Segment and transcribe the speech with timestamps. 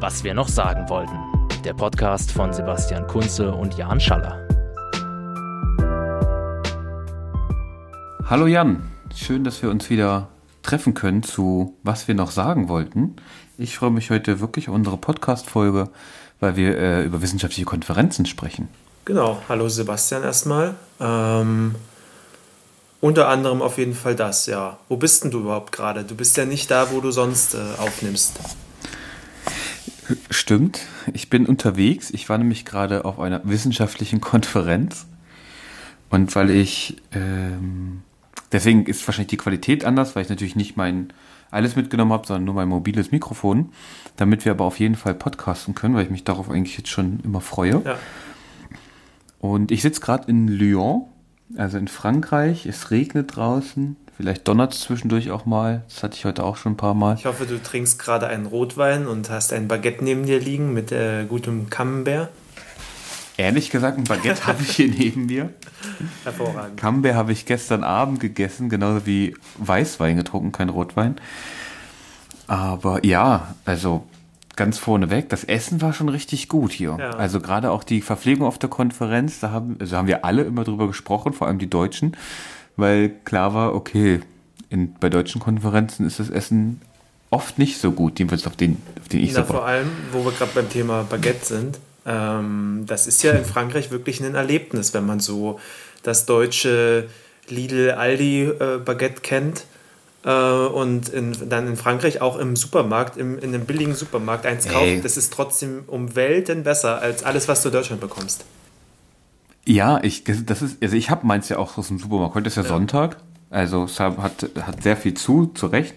[0.00, 1.18] Was wir noch sagen wollten.
[1.64, 4.46] Der Podcast von Sebastian Kunze und Jan Schaller.
[8.24, 10.28] Hallo Jan, schön, dass wir uns wieder
[10.62, 13.16] treffen können zu Was wir noch sagen wollten.
[13.56, 15.90] Ich freue mich heute wirklich auf unsere Podcast-Folge,
[16.38, 18.68] weil wir äh, über wissenschaftliche Konferenzen sprechen.
[19.04, 20.76] Genau, hallo Sebastian erstmal.
[21.00, 21.74] Ähm,
[23.00, 24.78] unter anderem auf jeden Fall das, ja.
[24.88, 26.04] Wo bist denn du überhaupt gerade?
[26.04, 28.38] Du bist ja nicht da, wo du sonst äh, aufnimmst.
[30.30, 30.80] Stimmt,
[31.12, 32.10] ich bin unterwegs.
[32.10, 35.06] Ich war nämlich gerade auf einer wissenschaftlichen Konferenz.
[36.10, 38.02] Und weil ich, ähm,
[38.52, 41.12] deswegen ist wahrscheinlich die Qualität anders, weil ich natürlich nicht mein
[41.50, 43.70] alles mitgenommen habe, sondern nur mein mobiles Mikrofon,
[44.16, 47.20] damit wir aber auf jeden Fall podcasten können, weil ich mich darauf eigentlich jetzt schon
[47.24, 47.82] immer freue.
[47.84, 47.98] Ja.
[49.38, 51.04] Und ich sitze gerade in Lyon,
[51.56, 52.66] also in Frankreich.
[52.66, 53.96] Es regnet draußen.
[54.18, 55.82] Vielleicht donnert es zwischendurch auch mal.
[55.88, 57.14] Das hatte ich heute auch schon ein paar Mal.
[57.14, 60.90] Ich hoffe, du trinkst gerade einen Rotwein und hast ein Baguette neben dir liegen mit
[60.90, 62.28] äh, gutem Camembert.
[63.36, 65.50] Ehrlich gesagt, ein Baguette habe ich hier neben mir.
[66.24, 66.76] Hervorragend.
[66.76, 71.14] Camembert habe ich gestern Abend gegessen, genauso wie Weißwein getrunken, kein Rotwein.
[72.48, 74.04] Aber ja, also
[74.56, 76.96] ganz vorneweg, das Essen war schon richtig gut hier.
[76.98, 77.10] Ja.
[77.10, 80.64] Also gerade auch die Verpflegung auf der Konferenz, da haben, also haben wir alle immer
[80.64, 82.16] drüber gesprochen, vor allem die Deutschen,
[82.78, 84.20] weil klar war, okay,
[84.70, 86.80] in, bei deutschen Konferenzen ist das Essen
[87.30, 90.24] oft nicht so gut, jedenfalls auf den, auf den ich Na, so Vor allem, wo
[90.24, 94.94] wir gerade beim Thema Baguette sind, ähm, das ist ja in Frankreich wirklich ein Erlebnis,
[94.94, 95.58] wenn man so
[96.02, 97.08] das deutsche
[97.48, 99.64] Lidl Aldi äh, Baguette kennt
[100.24, 104.68] äh, und in, dann in Frankreich auch im Supermarkt, im, in einem billigen Supermarkt eins
[104.68, 108.44] kauft, das ist trotzdem um Welten besser als alles, was du in Deutschland bekommst.
[109.68, 112.34] Ja, ich, das ist, also ich habe meins ja auch aus dem Supermarkt.
[112.34, 112.68] Heute ist ja, ja.
[112.70, 113.18] Sonntag,
[113.50, 115.94] also es hat, hat sehr viel zu, zu Recht.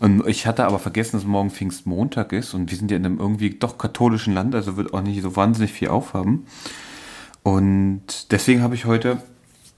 [0.00, 3.20] Und ich hatte aber vergessen, dass morgen Pfingstmontag ist und wir sind ja in einem
[3.20, 6.46] irgendwie doch katholischen Land, also wird auch nicht so wahnsinnig viel aufhaben.
[7.44, 9.18] Und deswegen habe ich heute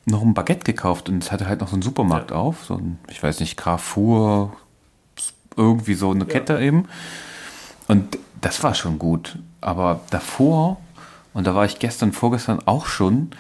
[0.07, 2.39] noch ein Baguette gekauft und es hatte halt noch so einen Supermarkt ja.
[2.39, 4.57] auf, so ein, ich weiß nicht, Carrefour,
[5.55, 6.61] irgendwie so eine Kette ja.
[6.61, 6.89] eben.
[7.89, 9.39] Und das war schon gut.
[9.61, 10.81] Aber davor,
[11.35, 13.31] und da war ich gestern, vorgestern auch schon,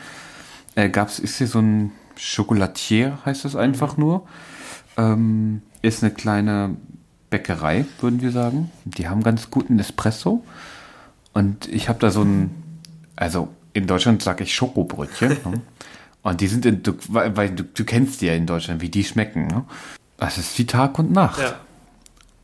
[0.75, 4.26] äh, gab es, ist hier so ein Chocolatier, heißt das einfach nur.
[4.97, 6.76] Ähm, ist eine kleine
[7.30, 8.70] Bäckerei, würden wir sagen.
[8.84, 10.44] Die haben ganz guten Espresso.
[11.32, 12.50] Und ich habe da so ein,
[13.16, 15.30] also in Deutschland sage ich Schokobrötchen.
[15.30, 15.60] ne?
[16.22, 19.03] Und die sind, in, du, weil du, du kennst die ja in Deutschland, wie die
[19.03, 19.48] schmecken.
[19.48, 19.64] Ne?
[20.19, 21.41] Das ist wie Tag und Nacht.
[21.41, 21.56] Ja.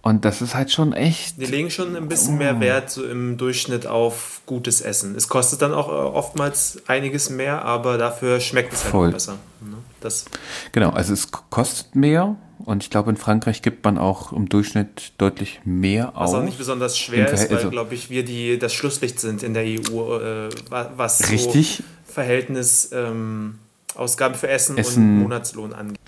[0.00, 1.40] Und das ist halt schon echt.
[1.40, 2.38] Die legen schon ein bisschen oh.
[2.38, 5.16] mehr Wert so im Durchschnitt auf gutes Essen.
[5.16, 9.10] Es kostet dann auch äh, oftmals einiges mehr, aber dafür schmeckt es halt Voll.
[9.10, 9.38] besser.
[9.60, 9.76] Ne?
[10.00, 10.26] Das
[10.72, 15.12] genau, also es kostet mehr und ich glaube in Frankreich gibt man auch im Durchschnitt
[15.18, 16.32] deutlich mehr aus.
[16.32, 19.42] Was auch nicht besonders schwer ist, weil, also, glaube ich, wir die, das Schlusslicht sind
[19.42, 21.78] in der EU, äh, was richtig?
[21.78, 23.58] so Verhältnis ähm,
[23.94, 25.98] Ausgaben für Essen, Essen und Monatslohn angeht.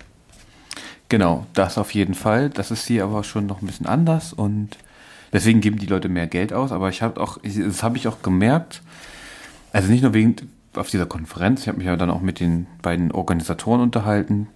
[1.10, 2.50] Genau, das auf jeden Fall.
[2.50, 4.78] Das ist hier aber schon noch ein bisschen anders und
[5.32, 6.70] deswegen geben die Leute mehr Geld aus.
[6.70, 8.80] Aber ich habe auch, das habe ich auch gemerkt,
[9.72, 10.36] also nicht nur wegen
[10.76, 14.46] auf dieser Konferenz, ich habe mich ja dann auch mit den beiden Organisatoren unterhalten.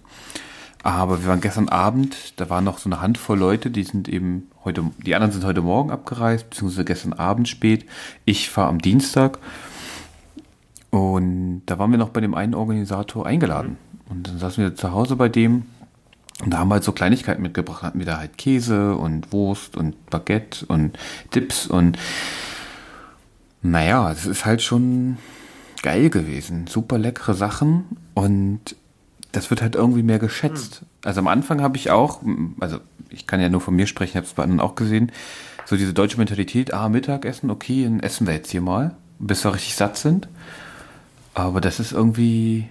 [0.81, 4.49] Aber wir waren gestern Abend, da waren noch so eine Handvoll Leute, die sind eben
[4.63, 7.85] heute, die anderen sind heute Morgen abgereist, beziehungsweise gestern Abend spät.
[8.23, 9.39] Ich fahre am Dienstag.
[10.89, 13.77] Und da waren wir noch bei dem einen Organisator eingeladen.
[14.07, 15.65] Und dann saßen wir zu Hause bei dem
[16.43, 19.77] und da haben wir halt so Kleinigkeiten mitgebracht, hatten wir da halt Käse und Wurst
[19.77, 20.97] und Baguette und
[21.33, 21.97] Dips und
[23.61, 25.17] naja, es ist halt schon
[25.81, 26.67] geil gewesen.
[26.67, 28.75] Super leckere Sachen und
[29.31, 30.81] das wird halt irgendwie mehr geschätzt.
[30.81, 30.87] Mhm.
[31.03, 32.21] Also am Anfang habe ich auch,
[32.59, 32.79] also
[33.09, 35.11] ich kann ja nur von mir sprechen, habe es bei anderen auch gesehen,
[35.65, 39.53] so diese deutsche Mentalität, ah, Mittagessen, okay, dann essen wir jetzt hier mal, bis wir
[39.53, 40.27] richtig satt sind.
[41.33, 42.67] Aber das ist irgendwie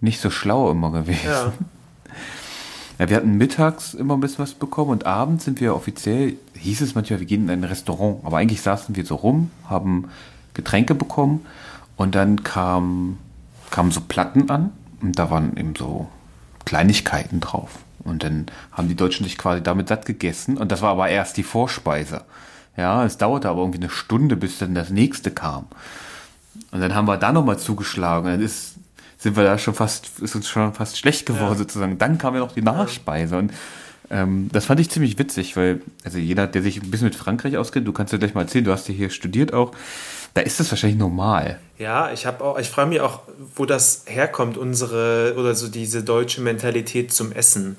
[0.00, 1.26] nicht so schlau immer gewesen.
[1.26, 1.52] Ja.
[2.98, 6.80] Ja, wir hatten mittags immer ein bisschen was bekommen und abends sind wir offiziell, hieß
[6.80, 8.24] es manchmal, wir gehen in ein Restaurant.
[8.24, 10.08] Aber eigentlich saßen wir so rum, haben
[10.54, 11.44] Getränke bekommen
[11.96, 13.18] und dann kam,
[13.70, 14.72] kamen so Platten an
[15.02, 16.08] und da waren eben so
[16.64, 17.78] Kleinigkeiten drauf.
[18.02, 21.36] Und dann haben die Deutschen sich quasi damit satt gegessen und das war aber erst
[21.36, 22.22] die Vorspeise.
[22.76, 25.66] Ja, es dauerte aber irgendwie eine Stunde, bis dann das nächste kam.
[26.70, 28.30] Und dann haben wir da nochmal zugeschlagen.
[28.30, 28.74] Dann ist
[29.26, 31.58] sind wir da schon fast, ist uns schon fast schlecht geworden ja.
[31.58, 31.98] sozusagen.
[31.98, 33.52] Dann kam ja noch die Nachspeise und
[34.08, 37.56] ähm, das fand ich ziemlich witzig, weil, also jeder, der sich ein bisschen mit Frankreich
[37.56, 39.72] auskennt, du kannst ja gleich mal erzählen, du hast ja hier studiert auch,
[40.34, 41.58] da ist das wahrscheinlich normal.
[41.76, 43.22] Ja, ich habe auch, ich frage mich auch,
[43.56, 47.78] wo das herkommt, unsere, oder so diese deutsche Mentalität zum Essen.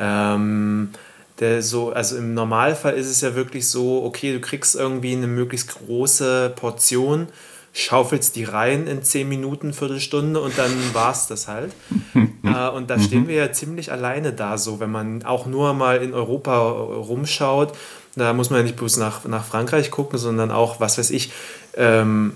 [0.00, 0.92] Ähm,
[1.40, 5.26] der so, also im Normalfall ist es ja wirklich so, okay, du kriegst irgendwie eine
[5.26, 7.28] möglichst große Portion,
[7.76, 11.72] schaufelst die rein in 10 Minuten, Viertelstunde und dann war es das halt.
[12.42, 16.02] äh, und da stehen wir ja ziemlich alleine da, so wenn man auch nur mal
[16.02, 17.74] in Europa rumschaut.
[18.14, 21.32] Da muss man ja nicht bloß nach, nach Frankreich gucken, sondern auch, was weiß ich,
[21.74, 22.32] ähm,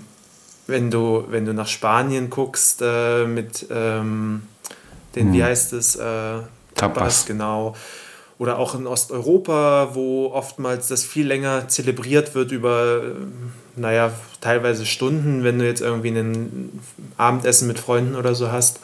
[0.67, 4.43] wenn, du, wenn du nach Spanien guckst äh, mit ähm,
[5.15, 5.33] den, hm.
[5.33, 6.45] wie heißt es, äh, Tapas,
[6.75, 7.75] Tapas, genau
[8.37, 13.01] oder auch in Osteuropa, wo oftmals das viel länger zelebriert wird über,
[13.75, 14.11] naja,
[14.41, 16.81] teilweise Stunden, wenn du jetzt irgendwie ein
[17.17, 18.79] Abendessen mit Freunden oder so hast.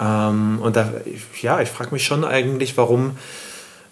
[0.00, 0.92] Ähm, und da,
[1.40, 3.16] ja, ich frage mich schon eigentlich, warum,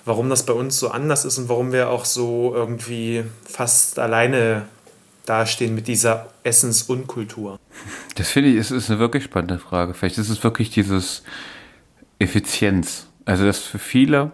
[0.05, 4.67] warum das bei uns so anders ist und warum wir auch so irgendwie fast alleine
[5.27, 7.59] dastehen mit dieser Essensunkultur.
[8.17, 9.95] Das finde ich, ist, ist eine wirklich spannende Frage.
[9.95, 11.23] Vielleicht ist es wirklich dieses
[12.19, 13.07] Effizienz.
[13.25, 14.33] Also, dass für viele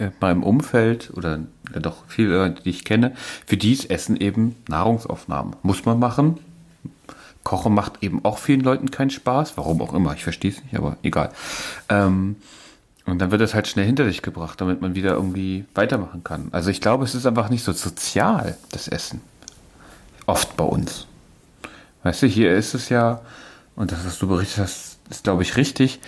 [0.00, 1.40] in meinem Umfeld oder
[1.78, 3.14] doch viele, die ich kenne,
[3.46, 5.56] für die ist Essen eben Nahrungsaufnahmen.
[5.62, 6.38] Muss man machen.
[7.44, 10.74] Kochen macht eben auch vielen Leuten keinen Spaß, warum auch immer, ich verstehe es nicht,
[10.76, 11.30] aber egal.
[11.88, 12.36] Ähm,
[13.06, 16.48] und dann wird es halt schnell hinter sich gebracht, damit man wieder irgendwie weitermachen kann.
[16.52, 19.20] Also ich glaube, es ist einfach nicht so sozial, das Essen.
[20.26, 21.06] Oft bei uns.
[22.02, 23.20] Weißt du, hier ist es ja,
[23.74, 26.00] und das, was du berichtet hast, ist, glaube ich, richtig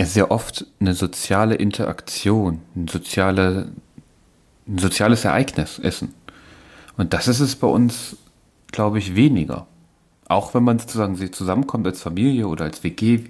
[0.00, 3.70] es ist ja oft eine soziale Interaktion, ein, soziale,
[4.66, 6.14] ein soziales Ereignis, Essen.
[6.96, 8.16] Und das ist es bei uns,
[8.72, 9.66] glaube ich, weniger.
[10.26, 13.24] Auch wenn man sozusagen zusammenkommt als Familie oder als WG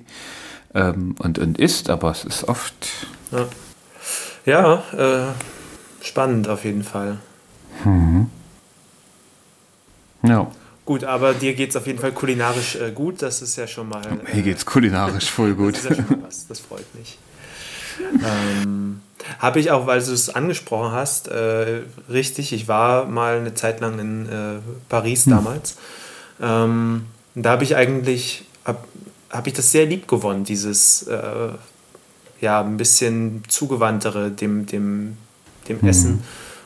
[0.73, 2.87] ähm, und, und isst, aber es ist oft.
[3.33, 3.49] Ja,
[4.47, 7.19] ja äh, spannend auf jeden Fall.
[7.85, 8.31] Mhm.
[10.23, 10.47] Ja.
[10.91, 13.23] Gut, aber dir geht es auf jeden Fall kulinarisch äh, gut.
[13.23, 14.03] Das ist ja schon mal.
[14.05, 15.77] Äh, Mir geht es kulinarisch voll gut.
[15.77, 16.49] das ist ja schon was.
[16.49, 17.17] Das freut mich.
[18.27, 19.01] ähm,
[19.39, 22.53] Habe ich auch, weil du es angesprochen hast, äh, richtig.
[22.53, 24.59] Ich war mal eine Zeit lang in äh,
[24.89, 25.33] Paris hm.
[25.33, 25.77] damals.
[26.41, 27.07] Ähm,
[27.37, 28.81] da habe ich eigentlich habe
[29.31, 31.51] hab ich das sehr lieb gewonnen, dieses äh,
[32.41, 35.19] ja ein bisschen zugewandtere dem dem
[35.69, 35.89] dem hm.
[35.89, 36.25] Essen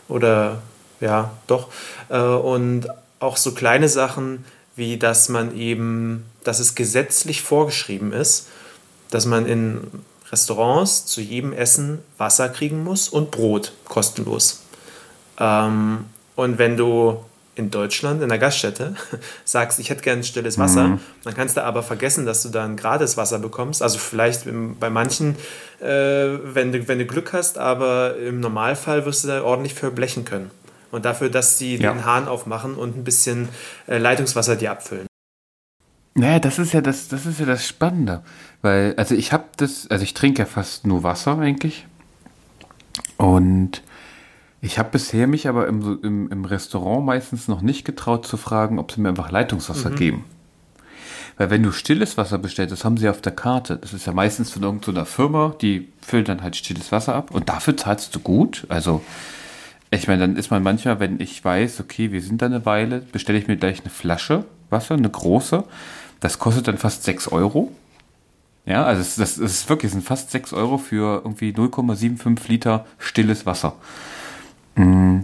[0.08, 0.62] oder
[1.02, 1.68] ja doch
[2.08, 2.88] äh, und
[3.24, 4.44] auch so kleine Sachen
[4.76, 8.48] wie, dass man eben, dass es gesetzlich vorgeschrieben ist,
[9.10, 9.80] dass man in
[10.30, 14.62] Restaurants zu jedem Essen Wasser kriegen muss und Brot kostenlos.
[15.38, 17.24] Ähm, und wenn du
[17.56, 18.96] in Deutschland in der Gaststätte
[19.44, 21.00] sagst, ich hätte gerne stilles Wasser, mhm.
[21.22, 23.80] dann kannst du aber vergessen, dass du dann gratis Wasser bekommst.
[23.80, 24.42] Also vielleicht
[24.80, 25.36] bei manchen,
[25.80, 29.92] äh, wenn, du, wenn du Glück hast, aber im Normalfall wirst du da ordentlich für
[29.92, 30.50] blechen können
[30.94, 31.92] und dafür, dass sie ja.
[31.92, 33.48] den Hahn aufmachen und ein bisschen
[33.86, 35.06] äh, Leitungswasser dir abfüllen.
[36.14, 38.22] Naja, das ist ja das, das ist ja das Spannende.
[38.62, 41.86] Weil, also ich habe das, also ich trinke ja fast nur Wasser eigentlich.
[43.16, 43.82] Und
[44.60, 48.78] ich habe bisher mich aber im, im, im, Restaurant meistens noch nicht getraut zu fragen,
[48.78, 49.96] ob sie mir einfach Leitungswasser mhm.
[49.96, 50.24] geben.
[51.36, 53.76] Weil wenn du stilles Wasser bestellst, das haben sie auf der Karte.
[53.76, 57.32] Das ist ja meistens von irgendeiner Firma, die füllt dann halt stilles Wasser ab.
[57.32, 58.66] Und dafür zahlst du gut.
[58.68, 59.02] Also
[59.94, 63.00] ich meine, dann ist man manchmal, wenn ich weiß, okay, wir sind da eine Weile,
[63.00, 65.64] bestelle ich mir gleich eine Flasche Wasser, eine große.
[66.20, 67.70] Das kostet dann fast 6 Euro.
[68.66, 72.86] Ja, also das, das ist wirklich, das sind fast 6 Euro für irgendwie 0,75 Liter
[72.98, 73.76] stilles Wasser.
[74.74, 75.20] Mm.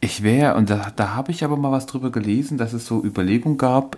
[0.00, 3.02] Ich wäre, und da, da habe ich aber mal was drüber gelesen, dass es so
[3.02, 3.96] Überlegungen gab,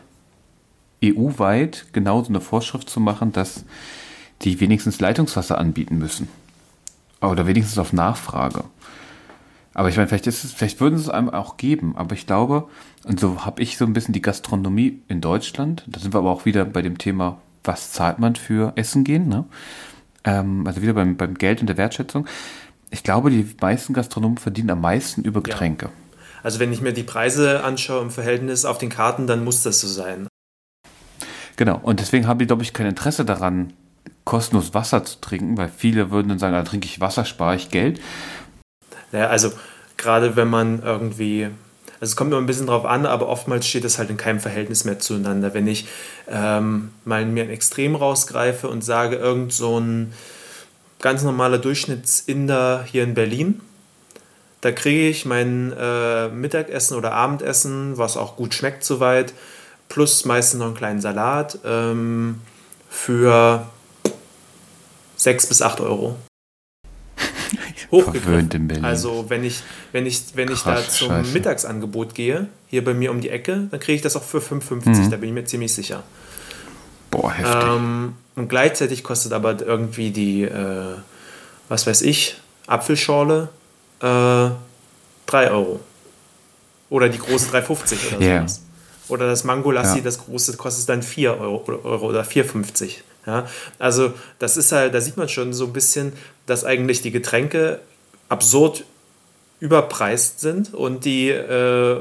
[1.04, 3.64] EU-weit genau so eine Vorschrift zu machen, dass
[4.42, 6.28] die wenigstens Leitungswasser anbieten müssen.
[7.20, 8.64] Oder wenigstens auf Nachfrage.
[9.78, 12.66] Aber ich meine, vielleicht ist es, vielleicht würden es einem auch geben, aber ich glaube,
[13.04, 16.30] und so habe ich so ein bisschen die Gastronomie in Deutschland, da sind wir aber
[16.30, 19.44] auch wieder bei dem Thema, was zahlt man für Essen gehen, ne?
[20.24, 22.26] Ähm, also wieder beim, beim Geld und der Wertschätzung.
[22.88, 25.86] Ich glaube, die meisten Gastronomen verdienen am meisten über Getränke.
[25.86, 25.92] Ja.
[26.42, 29.82] Also wenn ich mir die Preise anschaue im Verhältnis auf den Karten, dann muss das
[29.82, 30.26] so sein.
[31.56, 33.74] Genau, und deswegen haben die, glaube ich, kein Interesse daran,
[34.24, 37.70] kostenlos Wasser zu trinken, weil viele würden dann sagen, da trinke ich Wasser, spare ich
[37.70, 38.00] Geld.
[39.12, 39.52] Naja, also
[39.96, 41.44] gerade wenn man irgendwie,
[42.00, 44.40] also es kommt immer ein bisschen drauf an, aber oftmals steht das halt in keinem
[44.40, 45.54] Verhältnis mehr zueinander.
[45.54, 45.88] Wenn ich
[46.28, 50.12] ähm, mal mir ein Extrem rausgreife und sage, irgend so ein
[51.00, 53.60] ganz normaler Durchschnittsinder hier in Berlin,
[54.60, 59.32] da kriege ich mein äh, Mittagessen oder Abendessen, was auch gut schmeckt soweit,
[59.88, 62.40] plus meistens noch einen kleinen Salat ähm,
[62.88, 63.66] für
[65.16, 66.16] 6 bis 8 Euro
[67.90, 68.84] hochgegriffen.
[68.84, 69.62] Also wenn ich,
[69.92, 71.32] wenn ich, wenn ich Krass, da zum Scheiße.
[71.32, 74.88] Mittagsangebot gehe, hier bei mir um die Ecke, dann kriege ich das auch für 5,50,
[74.88, 75.10] mhm.
[75.10, 76.02] da bin ich mir ziemlich sicher.
[77.10, 77.68] Boah, heftig.
[77.68, 80.94] Ähm, und gleichzeitig kostet aber irgendwie die, äh,
[81.68, 83.48] was weiß ich, Apfelschorle
[84.00, 84.50] äh,
[85.26, 85.80] 3 Euro.
[86.90, 88.38] Oder die große 3,50 oder Ja.
[88.40, 88.62] sowas.
[89.08, 90.04] Oder das Mango Lassi, Ja.
[90.04, 92.96] das große, kostet dann 4 Euro, Euro oder 4,50.
[93.26, 93.46] Ja?
[93.78, 96.12] Also das ist halt, da sieht man schon so ein bisschen,
[96.46, 97.80] dass eigentlich die Getränke
[98.28, 98.84] absurd
[99.60, 102.00] überpreist sind und die, äh,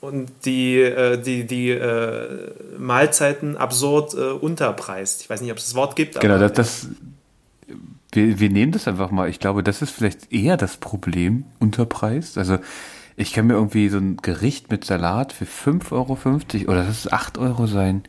[0.00, 5.22] und die, äh, die, die äh, Mahlzeiten absurd äh, unterpreist.
[5.22, 6.88] Ich weiß nicht, ob es das Wort gibt, Genau, aber das, das
[8.12, 9.28] wir, wir nehmen das einfach mal.
[9.28, 12.38] Ich glaube, das ist vielleicht eher das Problem, unterpreist.
[12.38, 12.58] Also
[13.16, 17.12] ich kann mir irgendwie so ein Gericht mit Salat für 5,50 Euro oder das ist
[17.12, 18.02] 8 Euro sein.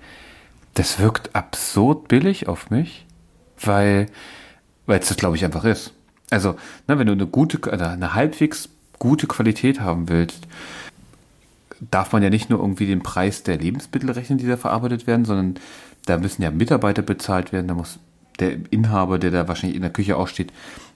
[0.74, 3.06] Das wirkt absurd billig auf mich,
[3.60, 4.08] weil
[4.86, 5.94] weil es das, glaube ich, einfach ist.
[6.30, 6.56] Also,
[6.88, 10.48] ne, wenn du eine gute, also eine halbwegs gute Qualität haben willst,
[11.92, 15.26] darf man ja nicht nur irgendwie den Preis der Lebensmittel rechnen, die da verarbeitet werden,
[15.26, 15.56] sondern
[16.06, 18.00] da müssen ja Mitarbeiter bezahlt werden, da muss
[18.40, 20.52] der Inhaber, der da wahrscheinlich in der Küche auch steht,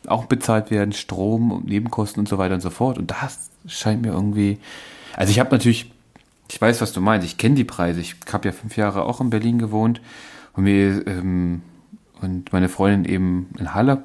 [0.07, 2.97] auch bezahlt werden, Strom und Nebenkosten und so weiter und so fort.
[2.97, 4.59] Und das scheint mir irgendwie.
[5.15, 5.91] Also ich habe natürlich,
[6.49, 7.99] ich weiß, was du meinst, ich kenne die Preise.
[7.99, 10.01] Ich habe ja fünf Jahre auch in Berlin gewohnt
[10.53, 11.61] und mir ähm,
[12.21, 14.03] und meine Freundin eben in Halle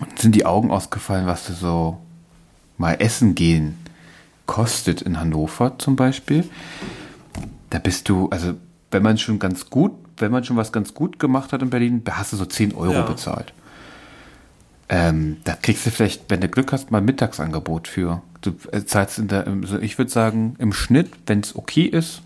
[0.00, 1.98] und sind die Augen ausgefallen, was du so
[2.76, 3.76] mal essen gehen
[4.46, 6.48] kostet in Hannover zum Beispiel.
[7.70, 8.54] Da bist du, also
[8.90, 12.02] wenn man schon ganz gut, wenn man schon was ganz gut gemacht hat in Berlin,
[12.04, 13.02] da hast du so 10 Euro Ja.
[13.02, 13.52] bezahlt.
[14.88, 18.22] Ähm, da kriegst du vielleicht, wenn du Glück hast, mal ein Mittagsangebot für.
[18.42, 22.22] Du äh, zahlst in der, also ich würde sagen, im Schnitt, wenn es okay ist,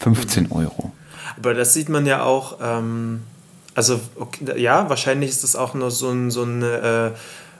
[0.00, 0.92] 15 Euro.
[1.36, 3.22] Aber das sieht man ja auch, ähm,
[3.74, 7.12] also okay, ja, wahrscheinlich ist das auch nur so, ein, so eine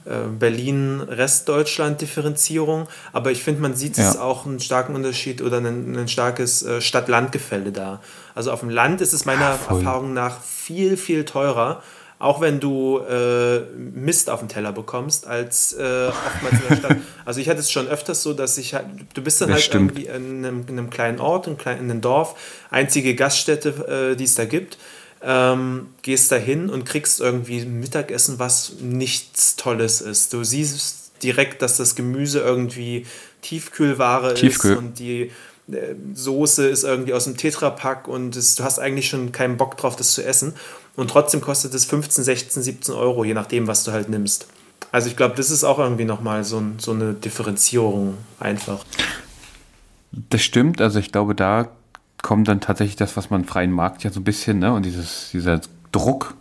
[0.07, 4.21] äh, äh, Berlin-Restdeutschland-Differenzierung, aber ich finde, man sieht es Ja.
[4.21, 8.01] auch einen starken Unterschied oder ein, ein starkes äh, Stadt-Land-Gefälle da.
[8.35, 9.79] Also auf dem Land ist es meiner voll.
[9.79, 11.83] Erfahrung nach viel, viel teurer.
[12.25, 16.97] Auch wenn du äh, Mist auf den Teller bekommst, als äh, oftmals in der Stadt.
[17.27, 19.65] Also ich hatte es schon öfters so, dass ich halt, du bist dann Das halt
[19.65, 19.99] stimmt.
[19.99, 22.35] irgendwie in einem, in einem kleinen Ort, in, einem Dorf,
[22.71, 24.79] einzige Gaststätte, äh, die es da gibt.
[25.23, 30.33] Ähm, gehst da hin und kriegst irgendwie Mittagessen, was nichts Tolles ist.
[30.33, 33.05] Du siehst direkt, dass das Gemüse irgendwie
[33.43, 34.73] Tiefkühlware Tiefkühl.
[34.73, 35.31] ist und die
[35.71, 39.77] äh, Soße ist irgendwie aus dem Tetrapack und es, du hast eigentlich schon keinen Bock
[39.77, 40.55] drauf, das zu essen.
[40.97, 44.47] Und trotzdem kostet es 15, 16, 17 Euro, je nachdem, was du halt nimmst.
[44.93, 48.85] Also ich glaube, das ist auch irgendwie nochmal so, so eine Differenzierung einfach.
[50.13, 51.69] Das stimmt, also ich glaube, da
[52.23, 55.31] kommt dann tatsächlich das, was man freien Markt ja so ein bisschen, ne, und dieses,
[55.33, 55.61] dieser
[55.91, 56.35] Druck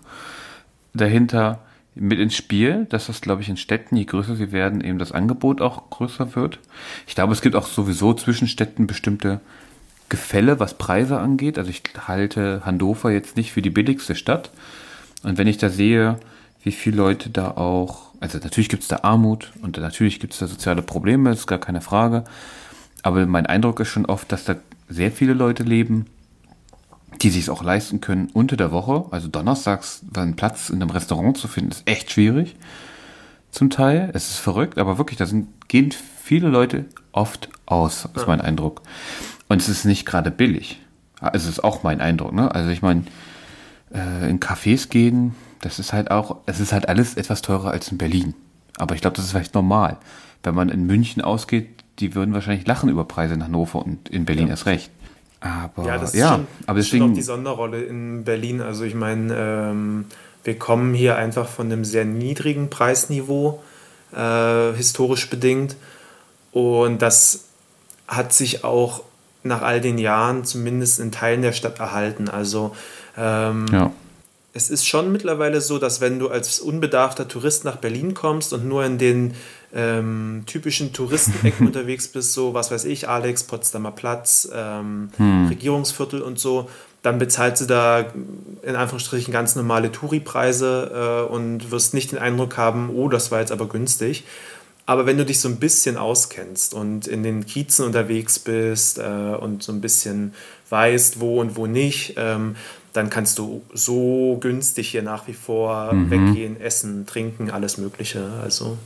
[0.93, 1.59] dahinter
[1.95, 5.11] mit ins Spiel, dass das, glaube ich, in Städten, je größer sie werden, eben das
[5.11, 6.59] Angebot auch größer wird.
[7.07, 9.41] Ich glaube, es gibt auch sowieso zwischen Städten bestimmte
[10.09, 11.57] Gefälle, was Preise angeht.
[11.57, 14.51] Also ich halte Hannover jetzt nicht für die billigste Stadt.
[15.23, 16.19] Und wenn ich da sehe,
[16.63, 20.39] wie viele Leute da auch, also natürlich gibt es da Armut und natürlich gibt es
[20.39, 22.23] da soziale Probleme, ist gar keine Frage.
[23.01, 24.55] Aber mein Eindruck ist schon oft, dass da
[24.87, 26.05] sehr viele Leute leben,
[27.21, 29.05] die sich es auch leisten können unter der Woche.
[29.11, 32.55] Also donnerstags einen Platz in einem Restaurant zu finden, ist echt schwierig.
[33.51, 34.09] Zum Teil.
[34.13, 35.93] Es ist verrückt, aber wirklich, da sind, gehen
[36.23, 38.81] viele Leute oft aus, ist mein Eindruck.
[39.49, 40.79] Und es ist nicht gerade billig.
[41.19, 42.33] Also es ist auch mein Eindruck.
[42.33, 42.53] Ne?
[42.53, 43.03] Also ich meine,
[43.93, 47.91] äh, in Cafés gehen, das ist halt auch, es ist halt alles etwas teurer als
[47.91, 48.33] in Berlin.
[48.77, 49.97] Aber ich glaube, das ist vielleicht normal.
[50.41, 51.69] Wenn man in München ausgeht,
[51.99, 54.91] die würden wahrscheinlich lachen über Preise in Hannover und in Berlin erst recht.
[55.39, 58.61] Aber Ja, das ist ja, schon, aber ist schon auch deswegen, die Sonderrolle in Berlin.
[58.61, 60.05] Also ich meine, ähm,
[60.43, 63.61] wir kommen hier einfach von einem sehr niedrigen Preisniveau,
[64.15, 65.75] äh, historisch bedingt.
[66.51, 67.45] Und das
[68.07, 69.03] hat sich auch
[69.43, 72.29] nach all den Jahren zumindest in Teilen der Stadt erhalten.
[72.29, 72.75] Also
[73.17, 73.91] ähm, ja.
[74.53, 78.65] es ist schon mittlerweile so, dass wenn du als unbedarfter Tourist nach Berlin kommst und
[78.65, 79.33] nur in den
[79.73, 85.09] ähm, typischen Touristenecken unterwegs bist, so was weiß ich, Alex, Potsdamer Platz, ähm,
[85.49, 86.69] Regierungsviertel und so,
[87.03, 88.05] dann bezahlst du da
[88.61, 93.41] in Anführungsstrichen ganz normale Touri-Preise äh, und wirst nicht den Eindruck haben, oh, das war
[93.41, 94.23] jetzt aber günstig.
[94.85, 99.01] Aber wenn du dich so ein bisschen auskennst und in den Kiezen unterwegs bist äh,
[99.01, 100.33] und so ein bisschen
[100.69, 102.55] weißt, wo und wo nicht, ähm,
[102.91, 108.29] dann kannst du so günstig hier nach wie vor weggehen, essen, trinken, alles Mögliche.
[108.43, 108.77] Also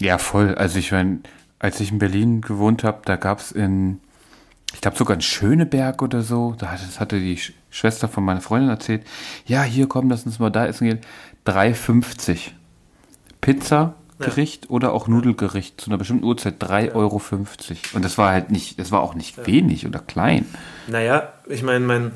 [0.00, 0.56] Ja, voll.
[0.56, 1.20] Also ich meine,
[1.60, 4.00] als ich in Berlin gewohnt habe, da gab es in,
[4.74, 8.68] ich glaube sogar in Schöneberg oder so, das hatte die Sch Schwester von meiner Freundin
[8.70, 9.06] erzählt,
[9.46, 10.98] ja, hier komm, lass uns mal da essen gehen.
[11.46, 12.50] 3,50.
[13.40, 17.20] Pizza, Gericht oder auch Nudelgericht zu einer bestimmten Uhrzeit 3,50 Euro.
[17.94, 20.46] Und das war halt nicht, das war auch nicht wenig oder klein.
[20.86, 22.12] Naja, ich meine, mein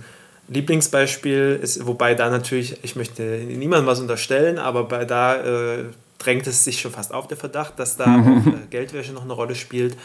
[0.49, 5.85] Lieblingsbeispiel ist, wobei da natürlich, ich möchte niemandem was unterstellen, aber bei da äh,
[6.19, 9.33] drängt es sich schon fast auf, der Verdacht, dass da auch äh, Geldwäsche noch eine
[9.33, 9.97] Rolle spielt.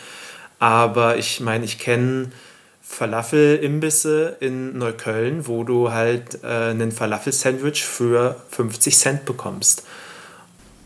[0.60, 2.32] Aber ich meine, ich kenne
[2.82, 9.84] Falafel-Imbisse in Neukölln, wo du halt äh, einen Falafel-Sandwich für 50 Cent bekommst.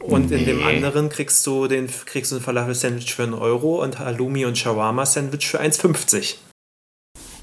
[0.03, 0.37] Und nee.
[0.37, 4.45] in dem anderen kriegst du, den, kriegst du ein Falafel-Sandwich für einen Euro und Halloumi-
[4.45, 6.35] und Shawarma-Sandwich für 1,50.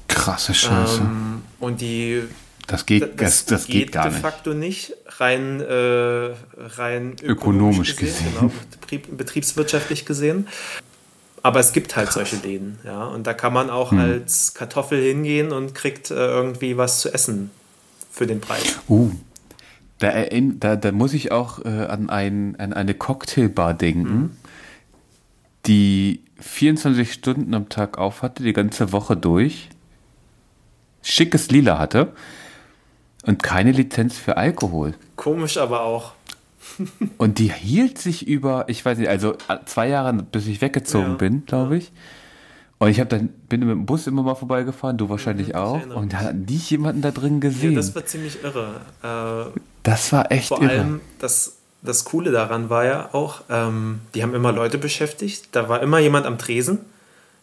[0.07, 1.01] Krasse Scheiße.
[1.01, 2.23] Ähm, und die.
[2.67, 4.15] Das geht, das, das, geht, geht gar nicht.
[4.15, 4.93] de facto nicht.
[5.17, 8.51] Rein, äh, rein ökonomisch, ökonomisch gesehen, gesehen.
[8.87, 10.47] Genau, betriebswirtschaftlich gesehen.
[11.43, 12.29] Aber es gibt halt Krass.
[12.29, 13.05] solche Läden, ja.
[13.05, 13.99] Und da kann man auch hm.
[13.99, 17.49] als Kartoffel hingehen und kriegt äh, irgendwie was zu essen
[18.11, 18.79] für den Preis.
[18.87, 19.11] Uh,
[20.01, 20.11] da,
[20.59, 24.29] da, da muss ich auch äh, an, ein, an eine Cocktailbar denken, mhm.
[25.67, 29.69] die 24 Stunden am Tag auf hatte, die ganze Woche durch,
[31.03, 32.13] schickes Lila hatte
[33.25, 34.95] und keine Lizenz für Alkohol.
[35.15, 36.13] Komisch aber auch.
[37.17, 41.15] Und die hielt sich über, ich weiß nicht, also zwei Jahre, bis ich weggezogen ja.
[41.15, 41.91] bin, glaube ich.
[42.77, 45.95] Und ich habe dann bin mit dem Bus immer mal vorbeigefahren, du wahrscheinlich mhm, auch.
[45.95, 47.73] Und da hat nicht jemanden da drin gesehen.
[47.73, 48.81] Ja, das war ziemlich irre.
[49.03, 50.69] Äh, das war echt vor irre.
[50.69, 55.49] Vor allem das, das Coole daran war ja auch, ähm, die haben immer Leute beschäftigt.
[55.51, 56.79] Da war immer jemand am Tresen.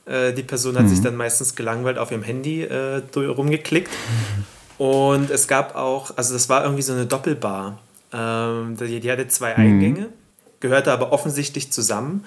[0.06, 0.88] Äh, die Person hat mhm.
[0.88, 3.90] sich dann meistens gelangweilt auf ihrem Handy äh, rumgeklickt.
[4.78, 7.78] Und es gab auch, also das war irgendwie so eine Doppelbar.
[8.12, 9.62] Ähm, die, die, hatte zwei mhm.
[9.62, 10.08] Eingänge,
[10.60, 12.24] gehörte aber offensichtlich zusammen.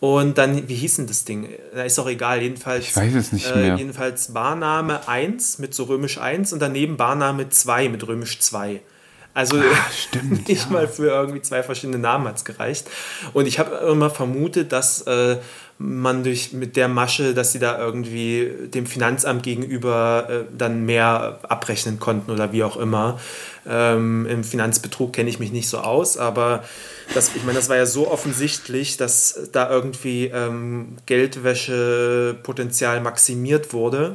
[0.00, 1.48] Und dann, wie hieß denn das Ding?
[1.74, 2.84] Da ist auch egal, jedenfalls.
[2.84, 3.76] Ich weiß es nicht äh, mehr.
[3.76, 8.82] Jedenfalls Barname 1 mit so römisch 1 und daneben Barname 2 mit römisch 2.
[9.34, 10.70] Also Ach, stimmt, nicht ja.
[10.70, 12.88] mal für irgendwie zwei verschiedene Namen hat es gereicht.
[13.32, 15.38] Und ich habe immer vermutet, dass äh,
[15.78, 21.40] man durch mit der Masche, dass sie da irgendwie dem Finanzamt gegenüber äh, dann mehr
[21.48, 23.18] abrechnen konnten oder wie auch immer.
[23.66, 26.62] Ähm, Im Finanzbetrug kenne ich mich nicht so aus, aber
[27.12, 34.14] das, ich meine, das war ja so offensichtlich, dass da irgendwie ähm, Geldwäschepotenzial maximiert wurde.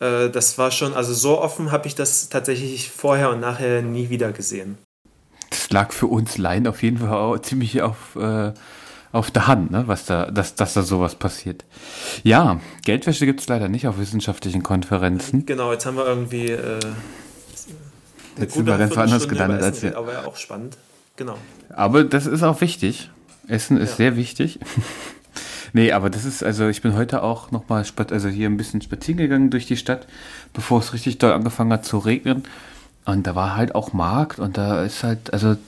[0.00, 4.10] Äh, das war schon, also so offen habe ich das tatsächlich vorher und nachher nie
[4.10, 4.78] wieder gesehen.
[5.50, 8.52] Das lag für uns Laien auf jeden Fall auch ziemlich auf, äh,
[9.12, 9.84] auf der Hand, ne?
[9.86, 11.64] was da, dass, dass da sowas passiert.
[12.22, 15.46] Ja, Geldwäsche gibt es leider nicht auf wissenschaftlichen Konferenzen.
[15.46, 16.80] Genau, jetzt haben wir irgendwie äh,
[18.38, 19.96] jetzt sind wir ganz woanders gelandet als wir.
[19.96, 20.76] Aber ja auch spannend,
[21.16, 21.38] genau.
[21.70, 23.10] Aber das ist auch wichtig.
[23.48, 23.96] Essen ist ja.
[23.96, 24.58] sehr wichtig.
[25.76, 29.18] Nee, aber das ist, also ich bin heute auch nochmal, also hier ein bisschen spazieren
[29.18, 30.06] gegangen durch die Stadt,
[30.54, 32.44] bevor es richtig doll angefangen hat zu regnen.
[33.04, 35.58] Und da war halt auch Markt und da ist halt, also,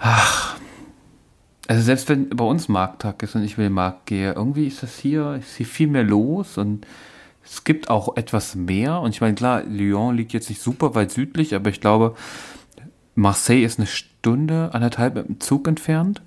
[0.00, 0.56] ach,
[1.68, 4.82] also selbst wenn bei uns Markttag ist und ich will den Markt gehe, irgendwie ist
[4.82, 6.84] das hier, ist hier viel mehr los und
[7.44, 9.00] es gibt auch etwas mehr.
[9.02, 12.16] Und ich meine, klar, Lyon liegt jetzt nicht super weit südlich, aber ich glaube,
[13.14, 16.22] Marseille ist eine Stunde, anderthalb mit dem Zug entfernt.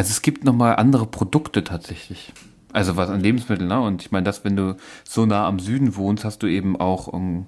[0.00, 2.32] Also es gibt nochmal andere Produkte tatsächlich.
[2.72, 3.82] Also was an Lebensmitteln, ne?
[3.82, 7.06] Und ich meine, das, wenn du so nah am Süden wohnst, hast du eben auch,
[7.06, 7.46] um, ähm,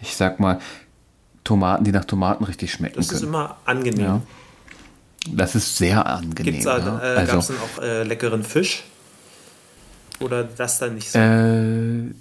[0.00, 0.60] ich sag mal,
[1.42, 2.94] Tomaten, die nach Tomaten richtig schmecken.
[2.94, 4.04] Das ist immer angenehm.
[4.04, 4.22] Ja.
[5.32, 6.52] Das ist sehr angenehm.
[6.52, 6.98] Gibt's da, ja.
[7.00, 8.84] äh, also, Gab es denn auch äh, leckeren Fisch?
[10.20, 11.18] Oder das dann nicht so?
[11.18, 12.14] Äh,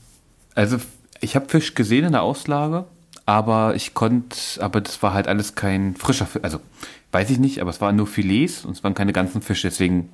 [0.56, 0.78] also
[1.22, 2.86] ich habe Fisch gesehen in der Auslage,
[3.28, 6.42] aber ich konnte, aber das war halt alles kein frischer Fisch.
[6.44, 6.62] Also
[7.12, 9.70] weiß ich nicht, aber es waren nur Filets und es waren keine ganzen Fische.
[9.70, 10.10] Deswegen,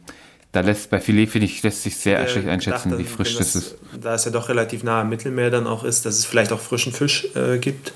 [0.51, 3.53] da lässt bei Filet, finde ich, lässt sich sehr schlecht einschätzen, dachte, wie frisch das,
[3.53, 3.75] das, ist.
[3.99, 6.59] Da es ja doch relativ nah am Mittelmeer dann auch ist, dass es vielleicht auch
[6.59, 7.93] frischen Fisch äh, gibt.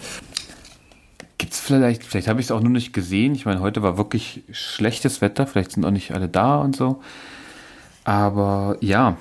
[1.38, 3.36] Gibt es vielleicht, vielleicht habe ich es auch nur nicht gesehen.
[3.36, 7.02] Ich meine, heute war wirklich schlechtes Wetter, vielleicht sind auch nicht alle da und so.
[8.04, 9.18] Aber ja,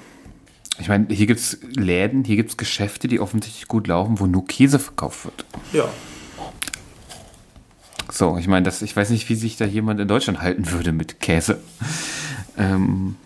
[0.79, 4.27] ich meine, hier gibt es Läden, hier gibt es Geschäfte, die offensichtlich gut laufen, wo
[4.27, 5.45] nur Käse verkauft wird.
[5.73, 5.89] Ja,
[8.11, 10.93] so, ich meine, das, ich weiß nicht, wie sich da jemand in Deutschland halten würde
[10.93, 11.61] mit Käse.
[12.57, 13.17] Ähm,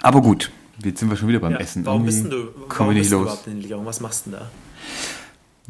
[0.00, 0.50] aber gut,
[0.82, 1.84] jetzt sind wir schon wieder beim ja, Essen.
[1.84, 3.84] Warum bist du, warum bist du überhaupt in Lyon?
[3.84, 4.50] Was machst du denn da?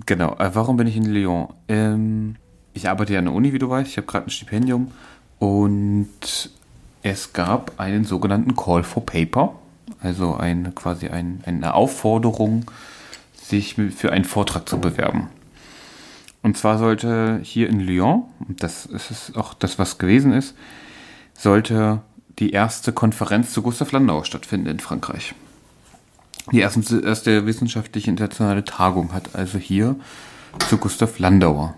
[0.07, 1.49] Genau, äh, warum bin ich in Lyon?
[1.69, 2.37] Ähm,
[2.75, 3.91] ich arbeite ja an der Uni, wie du weißt.
[3.91, 4.93] Ich habe gerade ein Stipendium
[5.39, 6.51] und
[7.03, 9.55] es gab einen sogenannten Call for Paper,
[10.01, 12.71] also ein, quasi ein, eine Aufforderung,
[13.35, 15.29] sich für einen Vortrag zu bewerben.
[16.49, 20.55] Und zwar sollte hier in Lyon, und das ist auch das, was gewesen ist,
[21.35, 22.01] sollte
[22.39, 25.35] die erste Konferenz zu Gustav Landauer stattfinden in Frankreich.
[26.51, 29.97] Die erste, erste wissenschaftliche internationale Tagung hat also hier
[30.71, 31.75] zu Gustav Landauer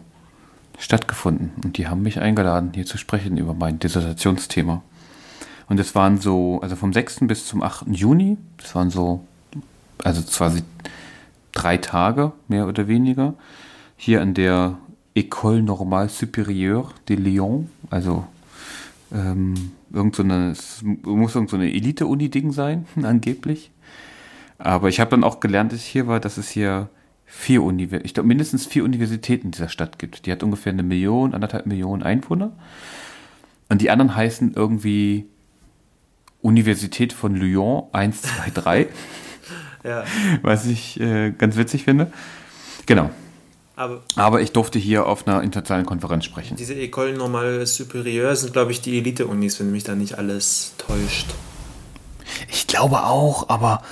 [0.78, 1.50] stattgefunden.
[1.64, 4.84] Und die haben mich eingeladen, hier zu sprechen über mein Dissertationsthema.
[5.68, 7.22] Und es waren so, also vom 6.
[7.22, 7.86] bis zum 8.
[7.88, 9.24] Juni, das waren so,
[10.04, 10.62] also quasi
[11.50, 13.34] drei Tage, mehr oder weniger
[14.00, 14.78] hier an der
[15.14, 18.26] École Normale Supérieure de Lyon, also
[19.12, 23.72] Ähm, irgend so eine, es muss irgend so eine Elite-Uni-Ding sein, angeblich.
[24.56, 26.88] Aber ich habe dann auch gelernt, als ich hier war, dass es hier
[27.26, 30.26] vier Universitäten, ich glaube mindestens vier Universitäten in dieser Stadt gibt.
[30.26, 32.52] Die hat ungefähr eine Million, anderthalb Millionen Einwohner.
[33.68, 35.26] Und die anderen heißen irgendwie
[36.40, 38.86] Universität von Lyon 1, 2, 3.
[39.84, 40.04] ja.
[40.42, 42.12] Was ich äh, ganz witzig finde.
[42.86, 43.10] Genau.
[43.80, 46.54] Aber, Aber, ich durfte hier auf einer internationalen Konferenz sprechen.
[46.54, 51.28] Diese École Normale Supérieure sind, glaube ich, die Elite-Unis, wenn mich da nicht alles täuscht.
[52.50, 53.82] Ich glaube auch, aber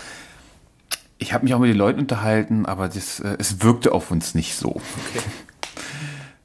[1.16, 4.34] ich habe mich auch mit den Leuten unterhalten, aber das, äh, es wirkte auf uns
[4.34, 4.68] nicht so.
[4.68, 4.82] Okay.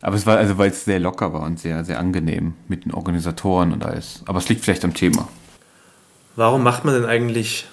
[0.01, 2.93] Aber es war, also weil es sehr locker war und sehr, sehr angenehm mit den
[2.93, 4.21] Organisatoren und alles.
[4.25, 5.29] Aber es liegt vielleicht am Thema.
[6.35, 7.67] Warum macht man denn eigentlich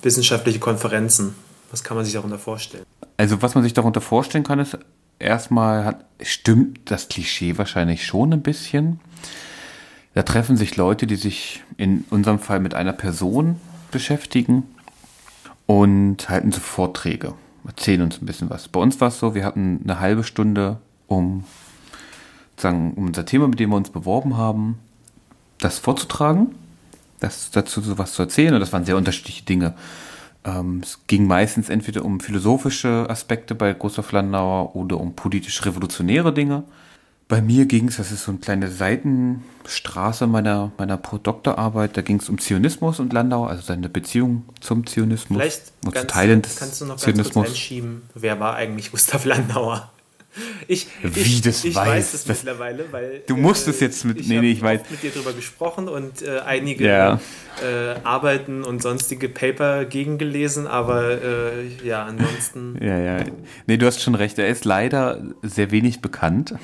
[0.00, 1.34] wissenschaftliche Konferenzen?
[1.70, 2.84] Was kann man sich darunter vorstellen?
[3.18, 4.78] Also, was man sich darunter vorstellen kann, ist
[5.18, 9.00] erstmal hat, stimmt das Klischee wahrscheinlich schon ein bisschen.
[10.14, 14.64] Da treffen sich Leute, die sich in unserem Fall mit einer Person beschäftigen
[15.66, 17.34] und halten so Vorträge,
[17.66, 18.68] erzählen uns ein bisschen was.
[18.68, 21.44] Bei uns war es so, wir hatten eine halbe Stunde, um,
[22.56, 24.78] sagen, um unser Thema, mit dem wir uns beworben haben,
[25.58, 26.54] das vorzutragen,
[27.20, 28.54] das dazu was zu erzählen.
[28.54, 29.74] Und das waren sehr unterschiedliche Dinge.
[30.48, 36.64] Ähm, es ging meistens entweder um philosophische Aspekte bei Gustav Landauer oder um politisch-revolutionäre Dinge.
[37.26, 42.20] Bei mir ging es, das ist so eine kleine Seitenstraße meiner, meiner Doktorarbeit, da ging
[42.20, 45.38] es um Zionismus und Landau, also seine Beziehung zum Zionismus.
[45.38, 47.34] Vielleicht und ganz, Teilen des kannst du noch Zionismus.
[47.34, 49.90] ganz kurz einschieben, wer war eigentlich Gustav Landauer?
[50.66, 53.80] Ich, Wie ich, das ich weiß, weiß das, das mittlerweile, weil du musst äh, es
[53.80, 54.20] jetzt mit.
[54.20, 54.82] Ich nee, nee, ich weiß.
[54.90, 57.20] mit dir darüber gesprochen und äh, einige ja.
[57.62, 62.78] äh, Arbeiten und sonstige Paper gegengelesen, aber äh, ja, ansonsten.
[62.88, 63.24] Ja, ja.
[63.66, 64.38] Nee, du hast schon recht.
[64.38, 66.54] Er ist leider sehr wenig bekannt.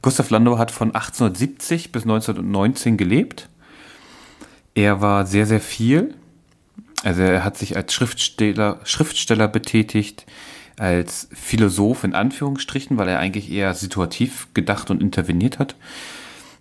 [0.00, 3.48] Gustav Landau hat von 1870 bis 1919 gelebt.
[4.74, 6.14] Er war sehr, sehr viel.
[7.02, 10.26] Also er hat sich als Schriftsteller, Schriftsteller betätigt,
[10.78, 15.76] als Philosoph in Anführungsstrichen, weil er eigentlich eher situativ gedacht und interveniert hat.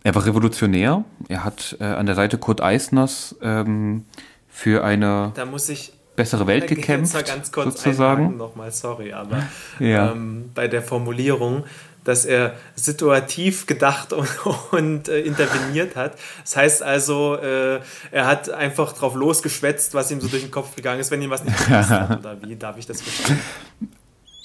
[0.04, 1.04] Er war revolutionär.
[1.28, 4.06] Er hat äh, an der Seite Kurt Eisners ähm,
[4.50, 5.34] für eine
[6.16, 7.14] bessere Welt gekämpft.
[7.14, 8.38] Da ganz kurz sozusagen.
[8.38, 9.44] nochmal, sorry, aber
[9.80, 10.12] ja.
[10.12, 11.64] ähm, bei der Formulierung
[12.08, 14.30] dass er situativ gedacht und,
[14.72, 16.14] und äh, interveniert hat.
[16.42, 20.74] Das heißt also, äh, er hat einfach drauf losgeschwätzt, was ihm so durch den Kopf
[20.76, 22.20] gegangen ist, wenn ihm was nicht gepasst hat.
[22.20, 23.40] Oder wie darf ich das verstehen?